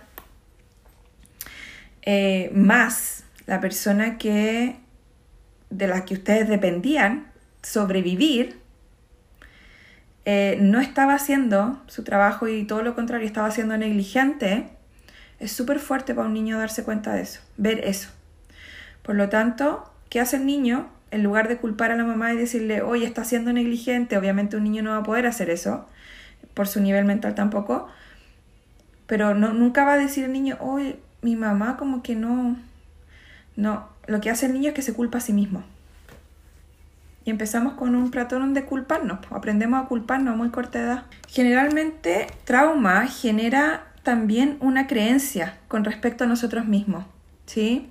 eh, 2.02 2.52
más, 2.54 3.24
la 3.46 3.62
persona 3.62 4.18
que 4.18 4.76
de 5.70 5.88
la 5.88 6.04
que 6.04 6.16
ustedes 6.16 6.50
dependían 6.50 7.32
sobrevivir, 7.62 8.60
eh, 10.30 10.58
no 10.60 10.82
estaba 10.82 11.14
haciendo 11.14 11.82
su 11.88 12.04
trabajo 12.04 12.50
y 12.50 12.66
todo 12.66 12.82
lo 12.82 12.96
contrario, 12.96 13.26
estaba 13.26 13.50
siendo 13.50 13.78
negligente, 13.78 14.68
es 15.40 15.54
súper 15.54 15.80
fuerte 15.80 16.14
para 16.14 16.28
un 16.28 16.34
niño 16.34 16.60
darse 16.60 16.84
cuenta 16.84 17.14
de 17.14 17.22
eso, 17.22 17.40
ver 17.56 17.80
eso. 17.86 18.10
Por 19.04 19.16
lo 19.16 19.30
tanto, 19.30 19.90
¿qué 20.10 20.20
hace 20.20 20.36
el 20.36 20.46
niño? 20.46 20.90
En 21.12 21.24
lugar 21.24 21.48
de 21.48 21.56
culpar 21.56 21.92
a 21.92 21.96
la 21.96 22.04
mamá 22.04 22.34
y 22.34 22.36
decirle, 22.36 22.82
oye, 22.82 23.06
está 23.06 23.24
siendo 23.24 23.54
negligente, 23.54 24.18
obviamente 24.18 24.58
un 24.58 24.66
niño 24.66 24.84
no 24.84 24.90
va 24.90 24.98
a 24.98 25.04
poder 25.04 25.28
hacer 25.28 25.50
eso, 25.50 25.88
por 26.54 26.68
su 26.68 26.82
nivel 26.82 27.06
mental 27.06 27.34
tampoco, 27.34 27.88
pero 29.06 29.34
no, 29.34 29.54
nunca 29.54 29.86
va 29.86 29.94
a 29.94 29.98
decir 29.98 30.26
el 30.26 30.34
niño, 30.34 30.58
oye, 30.60 31.00
mi 31.22 31.38
mamá 31.38 31.78
como 31.78 32.04
que 32.04 32.16
no, 32.16 32.58
no, 33.56 33.88
lo 34.08 34.20
que 34.20 34.30
hace 34.30 34.48
el 34.48 34.52
niño 34.52 34.72
es 34.72 34.76
que 34.76 34.82
se 34.82 34.94
culpa 34.94 35.20
a 35.20 35.22
sí 35.22 35.32
mismo. 35.32 35.64
Y 37.28 37.30
empezamos 37.30 37.74
con 37.74 37.94
un 37.94 38.10
platón 38.10 38.54
de 38.54 38.64
culparnos, 38.64 39.20
aprendemos 39.32 39.84
a 39.84 39.90
culparnos 39.90 40.34
a 40.34 40.38
muy 40.38 40.48
corta 40.48 40.80
edad. 40.80 41.04
Generalmente 41.28 42.28
trauma 42.46 43.06
genera 43.06 43.88
también 44.02 44.56
una 44.62 44.88
creencia 44.88 45.58
con 45.68 45.84
respecto 45.84 46.24
a 46.24 46.28
nosotros 46.28 46.68
mismos, 46.68 47.04
¿sí? 47.46 47.90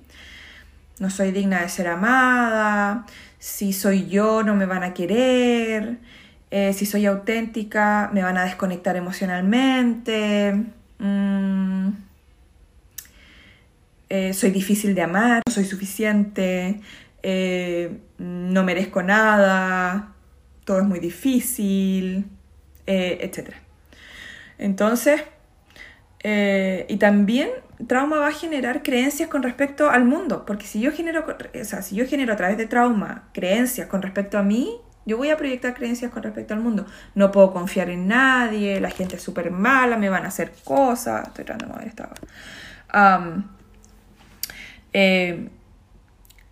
No 0.97 1.11
soy 1.11 1.31
digna 1.33 1.61
de 1.61 1.69
ser 1.69 1.87
amada, 1.87 3.05
si 3.37 3.73
soy 3.73 4.07
yo 4.07 4.41
no 4.41 4.55
me 4.55 4.65
van 4.65 4.81
a 4.81 4.95
querer, 4.95 5.99
eh, 6.49 6.73
si 6.73 6.87
soy 6.87 7.05
auténtica, 7.05 8.09
me 8.11 8.23
van 8.23 8.39
a 8.39 8.43
desconectar 8.43 8.95
emocionalmente. 8.95 10.63
Mm, 10.97 11.89
eh, 14.09 14.33
soy 14.33 14.49
difícil 14.49 14.95
de 14.95 15.03
amar, 15.03 15.43
no 15.47 15.53
soy 15.53 15.65
suficiente, 15.65 16.81
eh, 17.29 17.99
no 18.17 18.63
merezco 18.63 19.03
nada, 19.03 20.13
todo 20.63 20.79
es 20.79 20.85
muy 20.85 20.99
difícil, 20.99 22.29
etc. 22.85 23.49
Entonces, 24.57 25.21
y 26.23 26.97
también 26.97 27.49
trauma 27.85 28.19
va 28.19 28.29
a 28.29 28.31
generar 28.31 28.81
creencias 28.81 29.29
con 29.29 29.43
respecto 29.43 29.89
al 29.89 30.05
mundo, 30.05 30.45
porque 30.45 30.65
si 30.65 30.79
yo 30.79 30.93
genero, 30.93 31.25
o 31.27 31.65
sea, 31.65 31.81
si 31.81 31.95
yo 31.95 32.07
genero 32.07 32.31
a 32.31 32.37
través 32.37 32.57
de 32.57 32.65
trauma 32.65 33.29
creencias 33.33 33.87
con 33.87 34.01
respecto 34.01 34.37
a 34.37 34.43
mí, 34.43 34.79
yo 35.05 35.17
voy 35.17 35.29
a 35.29 35.37
proyectar 35.37 35.73
creencias 35.73 36.11
con 36.11 36.21
respecto 36.21 36.53
al 36.53 36.59
mundo. 36.59 36.85
No 37.15 37.31
puedo 37.31 37.53
confiar 37.53 37.89
en 37.89 38.07
nadie, 38.07 38.81
la 38.81 38.89
gente 38.89 39.15
es 39.15 39.21
súper 39.21 39.51
mala, 39.51 39.97
me 39.97 40.09
van 40.09 40.25
a 40.25 40.27
hacer 40.27 40.51
cosas. 40.65 41.27
Estoy 41.27 41.45
tratando 41.45 41.75
de 41.75 41.79
ver 41.79 41.87
esta. 41.87 42.09
Eh, 44.91 45.49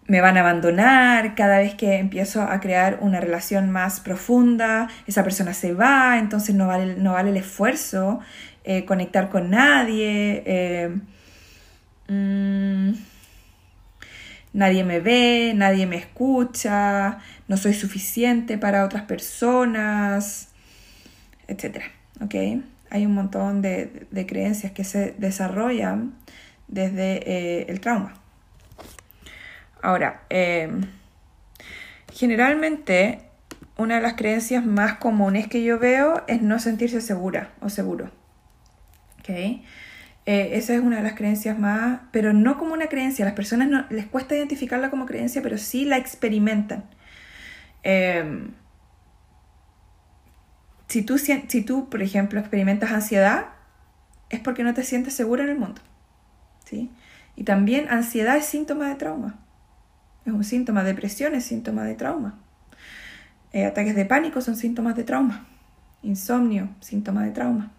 me 0.08 0.22
van 0.22 0.38
a 0.38 0.41
abandonar 0.41 1.36
cada 1.36 1.58
vez 1.58 1.74
que 1.74 1.96
empiezo 1.96 2.44
a 2.44 2.60
crear 2.60 3.00
una 3.02 3.20
relación 3.20 3.72
más 3.72 4.00
profunda, 4.00 4.88
esa 5.08 5.24
persona 5.24 5.54
se 5.54 5.74
va, 5.74 6.20
entonces 6.20 6.54
no 6.56 6.68
vale, 6.68 6.96
no 6.96 7.13
vale 7.13 7.32
el 7.32 7.38
esfuerzo 7.38 8.20
eh, 8.63 8.86
conectar 8.86 9.30
con 9.30 9.52
nadie. 9.52 10.44
Eh, 10.46 10.96
mm, 12.08 12.94
nadie 14.54 14.84
me 14.84 15.00
ve, 15.00 15.54
nadie 15.56 15.86
me 15.86 15.98
escucha, 15.98 17.20
no 17.48 17.58
soy 17.58 17.74
suficiente 17.74 18.58
para 18.58 18.86
otras 18.86 19.04
personas, 19.04 20.50
etc. 21.48 21.84
¿okay? 22.22 22.63
Hay 22.89 23.06
un 23.06 23.13
montón 23.13 23.62
de, 23.62 24.08
creencias 24.28 24.72
que 24.72 24.84
se 24.84 25.13
desarrollan 25.18 26.15
desde 26.68 27.22
eh, 27.30 27.65
el 27.70 27.80
trauma. 27.82 28.13
Ahora, 29.86 30.24
em, 30.30 30.82
generalmente 32.12 33.21
una 33.78 33.98
de 33.98 34.02
las 34.02 34.15
creencias 34.15 34.65
más 34.65 34.95
comunes 34.95 35.48
que 35.48 35.63
yo 35.63 35.78
veo 35.78 36.24
es 36.28 36.41
no 36.41 36.58
sentirse 36.58 37.02
segura 37.02 37.52
o 37.62 37.69
seguro. 37.69 38.10
¿okay? 39.19 39.63
Eh, 40.26 40.50
esa 40.54 40.74
es 40.74 40.80
una 40.80 40.98
de 40.98 41.04
las 41.04 41.13
creencias 41.13 41.60
más, 41.60 42.00
pero 42.12 42.34
no 42.34 42.58
como 42.58 42.74
una 42.74 42.88
creencia. 42.88 43.26
Las 43.26 43.36
personas 43.36 43.86
les 43.91 44.08
cuesta 44.08 44.36
identificarla 44.36 44.89
como 44.89 45.06
creencia, 45.06 45.43
pero 45.43 45.60
sí 45.60 45.86
la 45.86 45.98
experimentan. 45.98 46.86
Em, 47.84 48.54
si, 50.88 51.04
tú, 51.04 51.19
si 51.19 51.62
tú, 51.62 51.91
por 51.91 52.02
ejemplo, 52.02 52.39
experimentas 52.39 52.91
ansiedad, 52.91 53.50
es 54.32 54.39
porque 54.39 54.63
no 54.63 54.74
te 54.74 54.82
sientes 54.82 55.13
segura 55.13 55.43
en 55.43 55.50
el 55.52 55.60
mundo. 55.60 55.80
¿sí? 56.65 56.89
Y 57.36 57.43
también 57.43 57.88
ansiedad 57.89 58.36
es 58.36 58.45
síntoma 58.45 58.89
de 58.89 58.95
trauma. 58.95 59.45
Es 60.26 60.34
un 60.34 60.44
síntoma, 60.44 60.84
depresión 60.84 61.36
es 61.36 61.46
síntoma 61.46 61.84
de 61.84 61.96
trauma. 61.96 62.40
Eh, 63.54 63.66
ataques 63.66 63.96
de 63.96 64.06
pánico 64.06 64.42
son 64.42 64.56
síntomas 64.56 64.96
de 64.96 65.04
trauma. 65.04 65.46
Insomnio, 66.02 66.70
síntoma 66.82 67.24
de 67.24 67.32
trauma. 67.32 67.72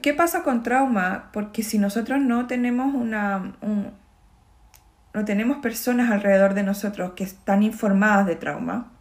¿Qué 0.00 0.14
pasa 0.14 0.42
con 0.42 0.62
trauma? 0.62 1.30
Porque 1.32 1.62
si 1.62 1.78
nosotros 1.78 2.20
no 2.20 2.46
tenemos 2.46 2.94
una... 2.94 3.52
no 5.12 5.24
tenemos 5.24 5.58
personas 5.58 6.10
alrededor 6.10 6.54
de 6.54 6.62
nosotros 6.62 7.12
que 7.14 7.24
están 7.24 7.62
informadas 7.62 8.26
de 8.26 8.36
trauma, 8.36 8.92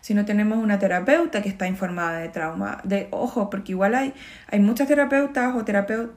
si 0.00 0.14
no 0.14 0.24
tenemos 0.24 0.58
una 0.58 0.78
terapeuta 0.78 1.42
que 1.42 1.48
está 1.48 1.66
informada 1.66 2.20
de 2.20 2.28
trauma, 2.28 2.80
de 2.84 3.08
ojo, 3.10 3.50
porque 3.50 3.72
igual 3.72 3.94
hay, 3.94 4.14
hay 4.46 4.60
muchas 4.60 4.88
terapeutas 4.88 5.54
o 5.54 5.64
terapeutas, 5.64 6.14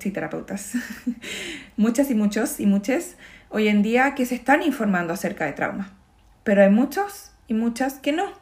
sí, 0.00 0.10
terapeutas, 0.10 0.72
muchas 1.76 2.10
y 2.10 2.14
muchos 2.14 2.60
y 2.60 2.66
muchas 2.66 3.16
hoy 3.52 3.68
en 3.68 3.82
día 3.82 4.14
que 4.14 4.26
se 4.26 4.34
están 4.34 4.62
informando 4.62 5.12
acerca 5.12 5.44
de 5.44 5.52
trauma, 5.52 5.92
pero 6.42 6.62
hay 6.62 6.70
muchos 6.70 7.32
y 7.46 7.54
muchas 7.54 7.94
que 7.94 8.12
no. 8.12 8.32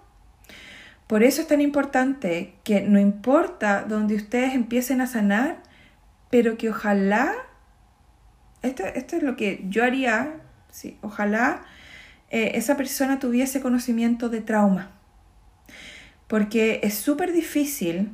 Por 1.07 1.25
eso 1.25 1.42
es 1.42 1.49
tan 1.49 1.61
importante 1.61 2.55
que 2.62 2.83
no 2.83 3.01
importa 3.01 3.83
donde 3.83 4.14
ustedes 4.14 4.55
empiecen 4.55 5.01
a 5.01 5.09
sanar, 5.09 5.61
pero 6.31 6.57
que 6.57 6.70
ojalá, 6.70 7.35
esto, 8.62 8.85
esto 8.87 9.16
es 9.16 9.23
lo 9.25 9.35
que 9.35 9.64
yo 9.68 9.83
haría, 9.83 10.37
sí, 10.70 10.96
ojalá 11.03 11.62
eh, 12.31 12.53
esa 12.55 12.77
persona 12.77 13.18
tuviese 13.18 13.61
conocimiento 13.61 14.29
de 14.29 14.40
trauma. 14.40 14.90
Porque 16.29 16.79
es 16.85 16.94
súper 16.94 17.33
difícil 17.33 18.12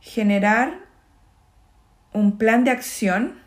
generar 0.00 0.78
un 2.12 2.38
plan 2.38 2.62
de 2.62 2.70
acción, 2.70 3.40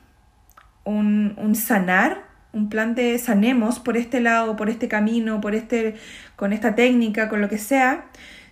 un, 0.84 1.34
un 1.38 1.56
sanar 1.56 2.29
un 2.52 2.70
plan 2.70 2.96
de 2.96 3.18
sanemos 3.20 3.80
por 3.80 3.98
este 3.98 4.20
lado, 4.22 4.56
por 4.56 4.70
este 4.70 4.88
camino, 4.88 5.42
por 5.42 5.56
este, 5.56 5.96
con 6.36 6.54
esta 6.54 6.76
técnica, 6.76 7.30
con 7.30 7.42
lo 7.42 7.50
que 7.50 7.58
sea, 7.58 8.06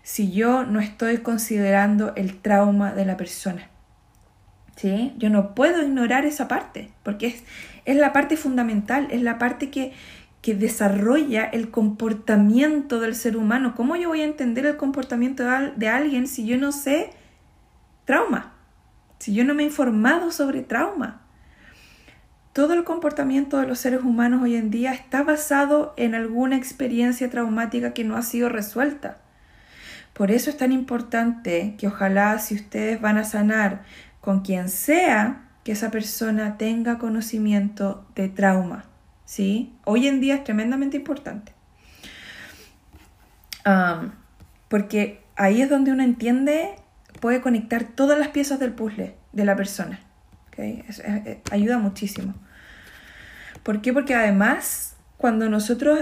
si 0.04 0.32
yo 0.32 0.64
no 0.66 0.80
estoy 0.80 1.18
considerando 1.18 2.14
el 2.16 2.38
trauma 2.38 2.94
de 2.94 3.06
la 3.06 3.18
persona. 3.18 3.70
¿Sí? 4.76 5.14
Yo 5.18 5.32
no 5.32 5.56
puedo 5.56 5.82
ignorar 5.82 6.26
esa 6.26 6.48
parte, 6.48 6.92
porque 7.02 7.28
es, 7.28 7.44
es 7.86 7.96
la 7.98 8.14
parte 8.14 8.38
fundamental, 8.38 9.08
es 9.10 9.24
la 9.24 9.40
parte 9.40 9.72
que, 9.72 9.94
que 10.42 10.56
desarrolla 10.56 11.44
el 11.44 11.72
comportamiento 11.72 13.02
del 13.02 13.16
ser 13.16 13.36
humano. 13.36 13.76
¿Cómo 13.76 13.96
yo 13.96 14.08
voy 14.08 14.22
a 14.22 14.26
entender 14.26 14.66
el 14.66 14.78
comportamiento 14.78 15.44
de, 15.76 15.90
alguien 15.90 16.28
si 16.28 16.46
yo 16.46 16.58
no 16.58 16.72
sé 16.72 17.10
trauma? 18.06 18.54
Si 19.20 19.34
yo 19.34 19.44
no 19.44 19.54
me 19.54 19.64
he 19.64 19.66
informado 19.66 20.32
sobre 20.32 20.62
trauma. 20.62 21.22
Todo 22.58 22.74
el 22.74 22.86
comportamiento 22.86 23.60
de 23.60 23.68
los 23.68 23.78
seres 23.78 24.02
humanos 24.02 24.42
hoy 24.42 24.56
en 24.56 24.72
día 24.72 24.92
está 24.92 25.22
basado 25.22 25.94
en 25.96 26.16
alguna 26.16 26.56
experiencia 26.56 27.30
traumática 27.30 27.94
que 27.94 28.04
no 28.04 28.18
ha 28.18 28.24
sido 28.24 28.50
resuelta. 28.50 29.18
Por 30.14 30.32
eso 30.32 30.50
es 30.50 30.58
tan 30.58 30.72
importante 30.72 31.76
que 31.78 31.86
ojalá 31.86 32.40
si 32.40 32.56
ustedes 32.56 33.00
van 33.00 33.20
a 33.20 33.26
sanar 33.26 33.84
con 34.22 34.40
quien 34.40 34.70
sea, 34.70 35.44
que 35.64 35.74
esa 35.74 35.92
persona 35.92 36.58
tenga 36.58 36.98
conocimiento 36.98 38.08
de 38.16 38.28
trauma. 38.28 38.86
¿sí? 39.24 39.76
Hoy 39.86 40.08
en 40.08 40.20
día 40.20 40.34
es 40.34 40.44
tremendamente 40.44 40.98
importante. 40.98 41.52
porque 44.68 45.22
ahí 45.36 45.62
es 45.62 45.70
donde 45.70 45.92
uno 45.92 46.02
entiende, 46.02 46.74
puede 47.22 47.40
conectar 47.40 47.84
todas 47.84 48.18
las 48.18 48.30
piezas 48.30 48.60
del 48.60 48.74
puzzle 48.74 49.16
de 49.32 49.46
la 49.46 49.56
persona. 49.56 50.00
ayuda 51.52 51.78
muchísimo. 51.78 52.34
¿Por 53.68 53.82
qué? 53.82 53.92
Porque 53.92 54.16
además, 54.16 54.96
cuando 55.18 55.50
nosotros 55.50 56.00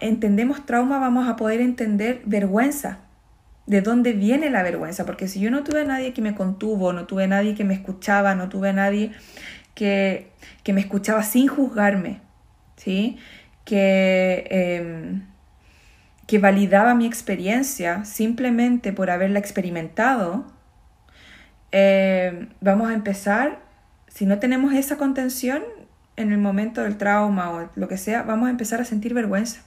entendemos 0.00 0.64
trauma, 0.64 0.98
vamos 0.98 1.28
a 1.28 1.36
poder 1.36 1.60
entender 1.60 2.22
vergüenza. 2.24 3.00
¿De 3.66 3.82
dónde 3.82 4.14
viene 4.14 4.48
la 4.48 4.62
vergüenza? 4.62 5.04
Porque 5.04 5.28
si 5.28 5.38
yo 5.38 5.50
no 5.50 5.64
tuve 5.64 5.82
a 5.82 5.84
nadie 5.84 6.14
que 6.14 6.22
me 6.22 6.34
contuvo, 6.34 6.94
no 6.94 7.04
tuve 7.04 7.24
a 7.24 7.26
nadie 7.26 7.54
que 7.54 7.62
me 7.62 7.74
escuchaba, 7.74 8.34
no 8.34 8.48
tuve 8.48 8.70
a 8.70 8.72
nadie 8.72 9.12
que, 9.74 10.30
que 10.62 10.72
me 10.72 10.80
escuchaba 10.80 11.22
sin 11.24 11.46
juzgarme, 11.46 12.22
¿sí? 12.76 13.18
Que, 13.66 14.46
em, 14.48 15.26
que 16.26 16.38
validaba 16.38 16.94
mi 16.94 17.04
experiencia 17.04 18.06
simplemente 18.06 18.94
por 18.94 19.10
haberla 19.10 19.40
experimentado, 19.40 20.46
em, 21.70 22.48
vamos 22.62 22.88
a 22.88 22.94
empezar, 22.94 23.60
si 24.08 24.24
no 24.24 24.38
tenemos 24.38 24.72
esa 24.72 24.96
contención 24.96 25.62
en 26.16 26.32
el 26.32 26.38
momento 26.38 26.82
del 26.82 26.96
trauma 26.96 27.50
o 27.50 27.70
lo 27.74 27.88
que 27.88 27.98
sea, 27.98 28.22
vamos 28.22 28.48
a 28.48 28.50
empezar 28.50 28.80
a 28.80 28.84
sentir 28.84 29.14
vergüenza. 29.14 29.62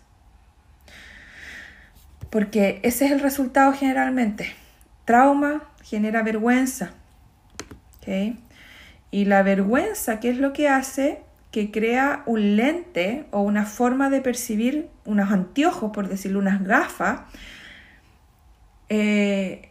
Porque 2.30 2.80
ese 2.84 3.06
es 3.06 3.12
el 3.12 3.20
resultado 3.20 3.74
generalmente. 3.74 4.54
Trauma 5.06 5.64
genera 5.84 6.24
vergüenza. 6.24 6.92
Y 9.12 9.26
la 9.26 9.44
vergüenza, 9.44 10.20
¿qué 10.20 10.30
es 10.30 10.38
lo 10.38 10.54
que 10.54 10.70
hace? 10.70 11.22
Que 11.52 11.72
crea 11.72 12.24
un 12.26 12.56
lente 12.56 13.26
o 13.32 13.42
una 13.42 13.66
forma 13.66 14.10
de 14.10 14.22
percibir, 14.22 14.90
unos 15.06 15.32
anteojos, 15.32 15.92
por 15.92 16.08
decirlo, 16.08 16.40
unas 16.40 16.64
gafas, 16.64 17.22
eh, 18.90 19.70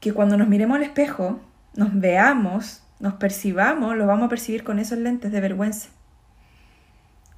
que 0.00 0.12
cuando 0.12 0.36
nos 0.36 0.48
miremos 0.48 0.76
al 0.76 0.82
espejo, 0.82 1.40
nos 1.74 1.98
veamos, 1.98 2.83
nos 3.04 3.14
percibamos, 3.14 3.96
lo 3.96 4.06
vamos 4.06 4.24
a 4.24 4.28
percibir 4.30 4.64
con 4.64 4.78
esos 4.78 4.96
lentes 4.96 5.30
de 5.30 5.40
vergüenza. 5.40 5.90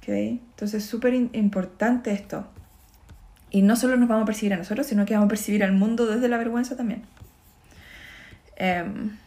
Entonces 0.07 0.83
es 0.83 0.89
súper 0.89 1.13
importante 1.13 2.11
esto. 2.11 2.47
Y 3.49 3.61
no 3.63 3.75
solo 3.75 3.97
nos 3.97 4.07
vamos 4.07 4.23
a 4.23 4.25
percibir 4.25 4.53
a 4.53 4.57
nosotros, 4.57 4.87
sino 4.87 5.05
que 5.05 5.13
vamos 5.13 5.27
a 5.27 5.29
percibir 5.29 5.65
al 5.65 5.73
mundo 5.73 6.05
desde 6.05 6.29
la 6.29 6.37
vergüenza 6.37 6.77
también. 6.77 7.03
Em, 8.55 9.17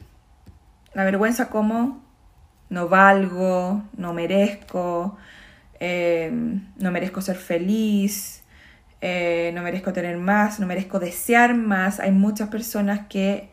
la 0.94 1.04
vergüenza 1.04 1.50
como 1.50 2.02
no 2.70 2.88
valgo, 2.88 3.82
no 3.98 4.14
merezco, 4.14 5.18
em, 5.78 6.66
no 6.78 6.90
merezco 6.90 7.20
ser 7.20 7.36
feliz, 7.36 8.42
eh, 9.02 9.52
no 9.54 9.60
merezco 9.62 9.92
tener 9.92 10.16
más, 10.16 10.58
no 10.58 10.66
merezco 10.66 10.98
desear 10.98 11.54
más. 11.54 12.00
Hay 12.00 12.12
muchas 12.12 12.48
personas 12.48 13.08
que 13.08 13.50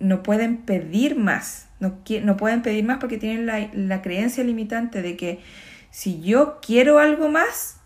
no 0.00 0.22
pueden 0.22 0.56
pedir 0.58 1.16
más, 1.16 1.68
no, 1.90 2.36
pueden 2.36 2.62
pedir 2.62 2.84
más 2.84 2.98
porque 2.98 3.18
tienen 3.18 3.46
la, 3.46 3.68
la 3.74 4.02
creencia 4.02 4.44
limitante 4.44 5.02
de 5.02 5.16
que 5.16 5.40
si 5.90 6.20
yo 6.20 6.60
quiero 6.60 6.98
algo 6.98 7.28
más, 7.28 7.76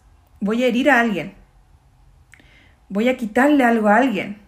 voy 0.41 0.63
a 0.63 0.67
herir 0.67 0.91
a 0.91 1.01
alguien 1.01 1.35
voy 2.89 3.09
a 3.09 3.17
quitarle 3.17 3.65
algo 3.65 3.89
a 3.89 3.97
alguien. 3.97 4.39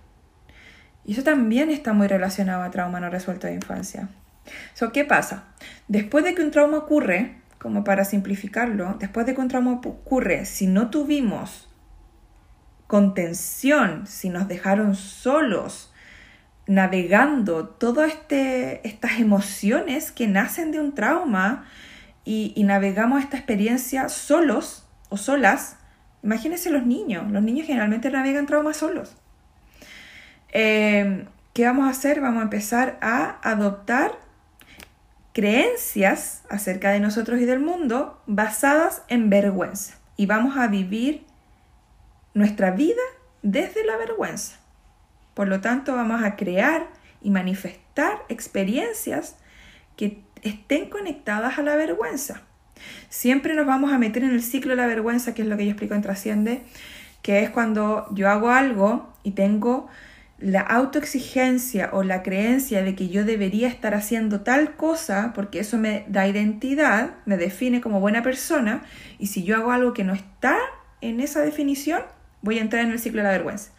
Y 1.05 1.13
eso 1.13 1.23
también 1.23 1.71
está 1.71 1.93
muy 1.93 2.07
relacionado 2.07 2.63
a 2.63 2.71
trauma 2.71 3.01
no 3.01 3.11
resuelto 3.11 3.47
de 3.47 3.55
infancia. 3.55 4.09
So, 4.75 4.93
¿Qué 4.93 5.05
pasa? 5.05 5.45
Después 5.89 6.25
de 6.25 6.35
que 6.35 6.43
un 6.43 6.51
trauma 6.51 6.79
ocurre, 6.79 7.37
como 7.59 7.85
para 7.85 8.05
simplificarlo, 8.05 8.97
después 8.99 9.27
de 9.27 9.35
que 9.35 9.41
un 9.41 9.49
trauma 9.49 9.73
ocurre, 9.73 10.45
si 10.45 10.67
no 10.67 10.91
tuvimos 10.91 11.69
contención, 12.87 14.07
si 14.07 14.31
nos 14.31 14.49
dejaron 14.49 14.95
solos, 14.95 15.88
navegando 16.69 17.67
todas 17.67 18.13
este, 18.13 18.87
estas 18.87 19.19
emociones 19.19 20.13
que 20.13 20.29
nacen 20.29 20.71
de 20.71 20.79
un 20.79 20.95
trauma 20.95 21.65
y, 22.25 22.53
y 22.55 22.63
navegamos 22.63 23.23
esta 23.23 23.37
experiencia 23.37 24.09
solos 24.09 24.87
o 25.09 25.17
solas, 25.17 25.79
Imagínense 26.23 26.71
los 26.71 26.85
niños. 26.85 27.31
Los 27.31 27.43
niños 27.43 27.67
generalmente 27.67 28.11
navegan 28.11 28.47
traumas 28.47 28.77
solos. 28.77 29.17
Eh, 30.53 31.27
¿Qué 31.53 31.65
vamos 31.65 31.87
a 31.87 31.91
hacer? 31.91 32.21
Vamos 32.21 32.41
a 32.41 32.45
empezar 32.45 32.99
a 33.01 33.39
adoptar 33.49 34.13
creencias 35.33 36.43
acerca 36.51 36.91
de 36.91 37.01
nosotros 37.01 37.41
y 37.41 37.45
del 37.45 37.61
mundo 37.61 38.21
basadas 38.27 39.03
en 39.09 39.31
vergüenza. 39.31 39.95
Y 40.17 40.27
vamos 40.27 40.57
a 40.57 40.67
vivir 40.67 41.25
nuestra 42.35 42.73
vida 42.73 43.03
desde 43.43 43.85
la 43.85 43.97
vergüenza. 43.97 44.57
Por 45.39 45.47
lo 45.47 45.61
tanto, 45.61 45.95
vamos 45.95 46.25
a 46.25 46.35
crear 46.35 46.89
y 47.23 47.31
manifestar 47.31 48.25
experiencias 48.29 49.37
que 49.97 50.25
estén 50.43 50.91
conectadas 50.91 51.61
a 51.61 51.63
la 51.63 51.77
vergüenza. 51.77 52.43
Siempre 53.09 53.55
nos 53.55 53.65
vamos 53.65 53.93
a 53.93 53.99
meter 53.99 54.25
en 54.25 54.31
el 54.31 54.43
ciclo 54.43 54.71
de 54.71 54.79
la 54.79 54.89
vergüenza, 54.89 55.35
que 55.35 55.43
es 55.43 55.49
lo 55.49 55.57
que 55.57 55.65
yo 55.65 55.71
explico 55.71 55.95
en 55.95 56.03
Trasciende, 56.03 56.63
que 57.23 57.45
es 57.45 57.51
cuando 57.51 58.09
yo 58.17 58.29
hago 58.29 58.51
algo 58.51 59.15
y 59.23 59.31
tengo 59.31 59.87
la 60.41 60.61
autoexigencia 60.61 61.91
o 61.93 62.03
la 62.03 62.25
creencia 62.25 62.83
de 62.83 62.97
que 62.97 63.09
yo 63.09 63.25
debería 63.25 63.69
estar 63.69 63.95
haciendo 63.95 64.41
tal 64.41 64.75
cosa 64.75 65.31
porque 65.37 65.61
eso 65.61 65.79
me 65.79 66.05
da 66.09 66.27
identidad, 66.27 67.11
me 67.27 67.37
define 67.37 67.81
como 67.81 68.01
buena 68.01 68.25
persona, 68.25 68.83
y 69.21 69.29
si 69.29 69.45
yo 69.45 69.55
hago 69.55 69.71
algo 69.71 69.95
que 69.95 70.03
no 70.03 70.15
está 70.15 70.59
en 71.01 71.21
esa 71.21 71.43
definición, 71.43 72.03
voy 72.43 72.59
a 72.59 72.63
entrar 72.63 72.85
en 72.85 72.91
el 72.91 72.99
ciclo 72.99 73.21
de 73.21 73.29
la 73.29 73.31
vergüenza. 73.31 73.71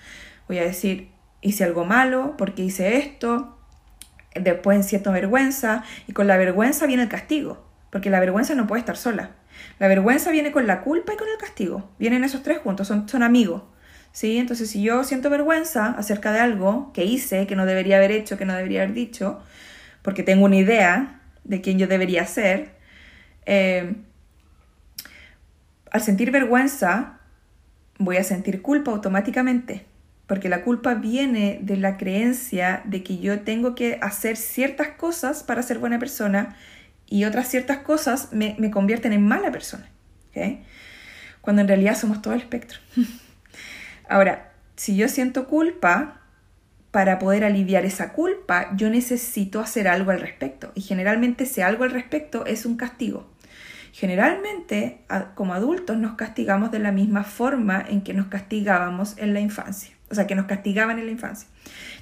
Voy 0.48 0.60
a 0.60 0.64
decir, 0.64 1.19
hice 1.42 1.64
algo 1.64 1.86
malo, 1.86 2.36
porque 2.38 2.64
hice 2.64 2.98
esto, 2.98 3.58
después 4.36 4.86
siento 4.86 5.12
vergüenza, 5.12 5.84
y 6.08 6.14
con 6.14 6.28
la 6.28 6.38
vergüenza 6.38 6.86
viene 6.86 7.04
el 7.04 7.10
castigo 7.10 7.70
porque 7.90 8.10
la 8.10 8.20
vergüenza 8.20 8.56
no 8.56 8.68
puede 8.68 8.82
estar 8.82 8.98
sola. 8.98 9.32
La 9.80 9.88
vergüenza 9.88 10.32
viene 10.32 10.52
con 10.52 10.68
la 10.68 10.82
culpa 10.82 11.14
y 11.14 11.18
con 11.18 11.28
el 11.28 11.38
castigo. 11.38 11.90
Vienen 12.00 12.24
esos 12.24 12.44
tres 12.44 12.60
juntos, 12.60 12.88
son, 12.88 13.10
son 13.10 13.24
amigos. 13.24 13.64
¿sí? 14.12 14.38
Entonces, 14.38 14.70
si 14.70 14.82
yo 14.82 15.04
siento 15.04 15.30
vergüenza 15.30 15.88
acerca 15.88 16.32
de 16.32 16.40
algo 16.40 16.92
que 16.94 17.06
hice, 17.06 17.48
que 17.48 17.56
no 17.56 17.66
debería 17.66 17.98
haber 17.98 18.12
hecho, 18.12 18.38
que 18.38 18.46
no 18.46 18.56
debería 18.56 18.84
haber 18.84 18.94
dicho, 18.94 19.42
porque 20.02 20.24
tengo 20.24 20.46
una 20.46 20.56
idea 20.56 21.22
de 21.44 21.62
quién 21.62 21.80
yo 21.80 21.88
debería 21.88 22.26
ser, 22.26 22.76
eh, 23.46 23.96
al 25.92 26.02
sentir 26.02 26.32
vergüenza, 26.32 27.20
voy 27.98 28.18
a 28.18 28.24
sentir 28.24 28.62
culpa 28.62 28.92
automáticamente, 28.92 29.86
porque 30.30 30.48
la 30.48 30.62
culpa 30.62 30.94
viene 30.94 31.58
de 31.64 31.76
la 31.76 31.98
creencia 31.98 32.84
de 32.86 33.02
que 33.02 33.18
yo 33.18 33.40
tengo 33.40 33.74
que 33.74 33.98
hacer 34.00 34.38
ciertas 34.38 34.90
cosas 34.90 35.42
para 35.42 35.64
ser 35.64 35.80
buena 35.80 35.98
persona 35.98 36.56
y 37.08 37.26
otras 37.26 37.48
ciertas 37.48 37.80
cosas 37.80 38.30
me, 38.32 38.56
convierten 38.70 39.12
en 39.12 39.28
mala 39.28 39.52
persona. 39.52 39.90
Cuando 41.42 41.64
en 41.64 41.68
realidad 41.68 41.98
somos 41.98 42.22
todo 42.22 42.36
el 42.36 42.42
espectro. 42.42 42.78
Ahora, 44.08 44.52
si 44.76 44.96
yo 44.96 45.08
siento 45.08 45.48
culpa, 45.48 46.22
para 46.92 47.18
poder 47.18 47.44
aliviar 47.44 47.86
esa 47.86 48.14
culpa, 48.14 48.70
yo 48.76 48.92
necesito 48.92 49.60
hacer 49.60 49.88
algo 49.88 50.12
al 50.12 50.22
respecto. 50.22 50.72
Y 50.76 50.82
generalmente 50.82 51.46
ese 51.46 51.64
algo 51.64 51.86
al 51.86 51.92
respecto 51.92 52.46
es 52.46 52.68
un 52.68 52.78
castigo. 52.78 53.28
Generalmente, 53.94 55.02
como 55.34 55.56
adultos, 55.56 55.98
nos 55.98 56.14
castigamos 56.14 56.70
de 56.70 56.80
la 56.80 56.92
misma 56.92 57.24
forma 57.24 57.84
en 57.88 58.02
que 58.02 58.14
nos 58.14 58.28
castigábamos 58.28 59.18
en 59.18 59.34
la 59.34 59.40
infancia. 59.40 59.99
O 60.12 60.16
sea, 60.16 60.28
que 60.28 60.36
nos 60.36 60.46
castigaban 60.46 61.00
en 61.00 61.06
la 61.06 61.12
infancia. 61.12 61.48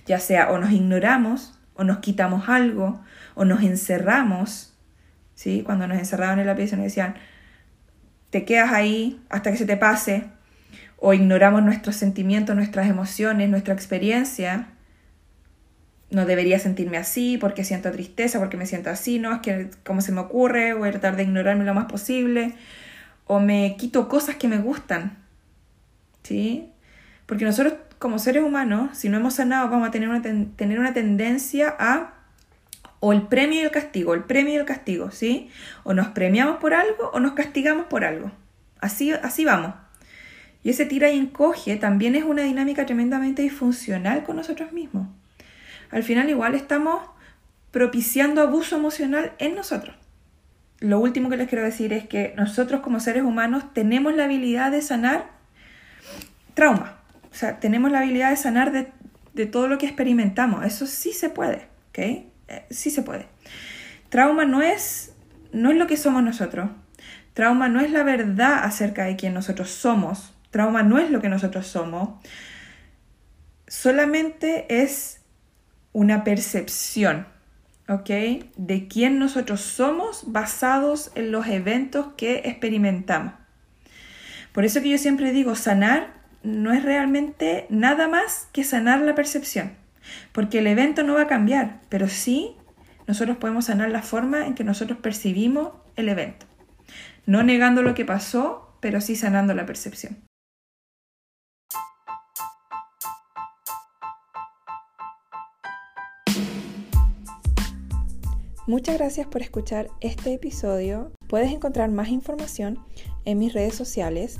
Ya 0.06 0.20
sea 0.20 0.52
o 0.52 0.58
nos 0.58 0.72
ignoramos, 0.72 1.58
o 1.76 1.84
nos 1.84 2.00
quitamos 2.00 2.50
algo, 2.50 3.02
o 3.36 3.46
nos 3.46 3.62
encerramos, 3.64 4.74
¿sí? 5.36 5.62
Cuando 5.66 5.88
nos 5.88 5.98
encerraban 5.98 6.40
en 6.40 6.48
la 6.48 6.56
pieza 6.56 6.76
nos 6.76 6.86
decían, 6.86 7.16
te 8.30 8.44
quedas 8.46 8.74
ahí 8.74 9.22
hasta 9.30 9.52
que 9.52 9.58
se 9.58 9.66
te 9.66 9.78
pase, 9.78 10.26
o 10.98 11.14
ignoramos 11.14 11.64
nuestros 11.64 11.96
sentimientos, 11.96 12.56
nuestras 12.56 12.90
emociones, 12.90 13.50
nuestra 13.50 13.74
experiencia. 13.74 14.70
No 16.10 16.26
debería 16.26 16.58
sentirme 16.58 16.98
así 16.98 17.38
porque 17.38 17.64
siento 17.64 17.92
tristeza, 17.92 18.40
porque 18.40 18.58
me 18.58 18.66
siento 18.66 18.90
así, 18.90 19.20
no, 19.20 19.36
es 19.36 19.42
que 19.42 19.70
como 19.86 20.02
se 20.02 20.12
me 20.12 20.22
ocurre, 20.22 20.74
voy 20.74 20.90
a 20.90 20.92
tratar 20.92 21.16
de 21.16 21.24
ignorarme 21.24 21.66
lo 21.66 21.74
más 21.74 21.86
posible, 21.86 22.56
o 23.26 23.40
me 23.40 23.76
quito 23.78 24.08
cosas 24.08 24.38
que 24.38 24.48
me 24.48 24.58
gustan, 24.58 25.18
¿sí? 26.24 26.72
Porque 27.28 27.46
nosotros 27.46 27.76
como 28.00 28.18
seres 28.18 28.44
humanos, 28.44 28.98
si 28.98 29.10
no 29.10 29.18
hemos 29.18 29.36
sanado, 29.36 29.70
vamos 29.70 29.88
a 29.88 29.92
tener 29.92 30.10
una, 30.10 30.22
tener 30.22 30.80
una 30.80 30.94
tendencia 30.94 31.76
a 31.78 32.16
O 33.00 33.14
el 33.14 33.28
premio 33.28 33.62
y 33.62 33.64
el 33.64 33.70
castigo, 33.70 34.16
el 34.16 34.24
premio 34.24 34.56
y 34.56 34.58
el 34.58 34.66
castigo, 34.66 35.12
¿sí? 35.12 35.52
O 35.84 35.94
nos 35.94 36.08
premiamos 36.08 36.58
por 36.58 36.74
algo 36.74 37.12
o 37.14 37.20
nos 37.20 37.34
castigamos 37.34 37.86
por 37.86 38.04
algo. 38.04 38.32
Así, 38.80 39.12
así 39.12 39.46
vamos. 39.46 39.76
Y 40.64 40.72
ese 40.72 40.86
tira 40.86 41.10
y 41.12 41.18
encoge 41.20 41.76
también 41.78 42.16
es 42.16 42.24
una 42.24 42.42
dinámica 42.42 42.86
tremendamente 42.86 43.44
disfuncional 43.44 44.24
con 44.24 44.36
nosotros 44.36 44.72
mismos. 44.72 45.08
Al 45.92 46.04
final 46.04 46.30
igual 46.30 46.56
estamos 46.56 47.04
propiciando 47.72 48.42
abuso 48.42 48.76
emocional 48.76 49.34
en 49.38 49.56
nosotros. 49.56 49.96
Lo 50.80 51.00
último 51.00 51.30
que 51.30 51.38
les 51.38 51.48
quiero 51.48 51.64
decir 51.64 51.94
es 51.94 52.08
que 52.08 52.34
nosotros 52.36 52.82
como 52.82 53.00
seres 53.00 53.24
humanos 53.24 53.74
tenemos 53.74 54.16
la 54.16 54.26
habilidad 54.26 54.72
de 54.72 54.82
sanar 54.82 55.30
trauma. 56.54 56.97
O 57.38 57.40
sea, 57.40 57.60
tenemos 57.60 57.92
la 57.92 58.00
habilidad 58.00 58.32
de 58.32 58.36
sanar 58.36 58.72
de, 58.72 58.88
de 59.36 59.46
todo 59.46 59.68
lo 59.68 59.78
que 59.78 59.86
experimentamos. 59.86 60.66
Eso 60.66 60.88
sí 60.88 61.14
se 61.14 61.30
puede, 61.30 61.68
¿ok? 61.90 62.00
Eh, 62.00 62.26
sí 62.72 62.90
se 62.90 63.04
puede. 63.04 63.28
Trauma 64.10 64.44
no 64.46 64.64
es, 64.64 65.14
no 65.52 65.70
es 65.70 65.78
lo 65.78 65.86
que 65.86 65.98
somos 65.98 66.24
nosotros. 66.24 66.72
Trauma 67.36 67.70
no 67.70 67.80
es 67.80 67.92
la 67.92 68.02
verdad 68.02 68.64
acerca 68.64 69.04
de 69.04 69.18
quién 69.18 69.36
nosotros 69.36 69.70
somos. 69.70 70.34
Trauma 70.50 70.82
no 70.82 70.98
es 70.98 71.12
lo 71.12 71.22
que 71.22 71.30
nosotros 71.30 71.68
somos. 71.68 72.10
Solamente 73.68 74.82
es 74.82 75.22
una 75.94 76.24
percepción, 76.24 77.28
¿ok? 77.88 78.10
De 78.56 78.88
quién 78.90 79.20
nosotros 79.20 79.62
somos 79.62 80.24
basados 80.26 81.12
en 81.14 81.32
los 81.32 81.46
eventos 81.46 82.14
que 82.18 82.42
experimentamos. 82.46 83.34
Por 84.54 84.66
eso 84.66 84.82
que 84.82 84.90
yo 84.90 84.98
siempre 84.98 85.32
digo, 85.34 85.54
sanar 85.54 86.17
no 86.44 86.74
es 86.74 86.84
realmente 86.84 87.66
nada 87.70 88.08
más 88.08 88.48
que 88.52 88.64
sanar 88.64 89.02
la 89.02 89.16
percepción, 89.16 89.74
porque 90.32 90.60
el 90.60 90.68
evento 90.68 91.04
no 91.04 91.16
va 91.16 91.24
a 91.24 91.28
cambiar, 91.28 91.82
pero 91.90 92.08
sí 92.08 92.56
nosotros 93.08 93.38
podemos 93.38 93.66
sanar 93.66 93.90
la 93.90 94.02
forma 94.02 94.48
en 94.48 94.56
que 94.56 94.64
nosotros 94.64 95.00
percibimos 95.00 95.72
el 95.96 96.10
evento 96.10 96.46
no 97.28 97.44
negando 97.44 97.82
lo 97.84 97.94
que 97.94 98.06
pasó, 98.06 98.72
pero 98.80 99.02
sí 99.02 99.16
sanando 99.16 99.54
la 99.54 99.66
percepción. 99.66 100.24
Muchas 108.66 108.98
gracias 108.98 109.28
por 109.28 109.42
escuchar 109.42 109.88
este 110.02 110.34
episodio. 110.34 111.12
Puedes 111.30 111.52
encontrar 111.52 111.90
más 111.90 112.10
información 112.10 112.80
en 113.24 113.40
mis 113.40 113.54
redes 113.54 113.76
sociales, 113.76 114.40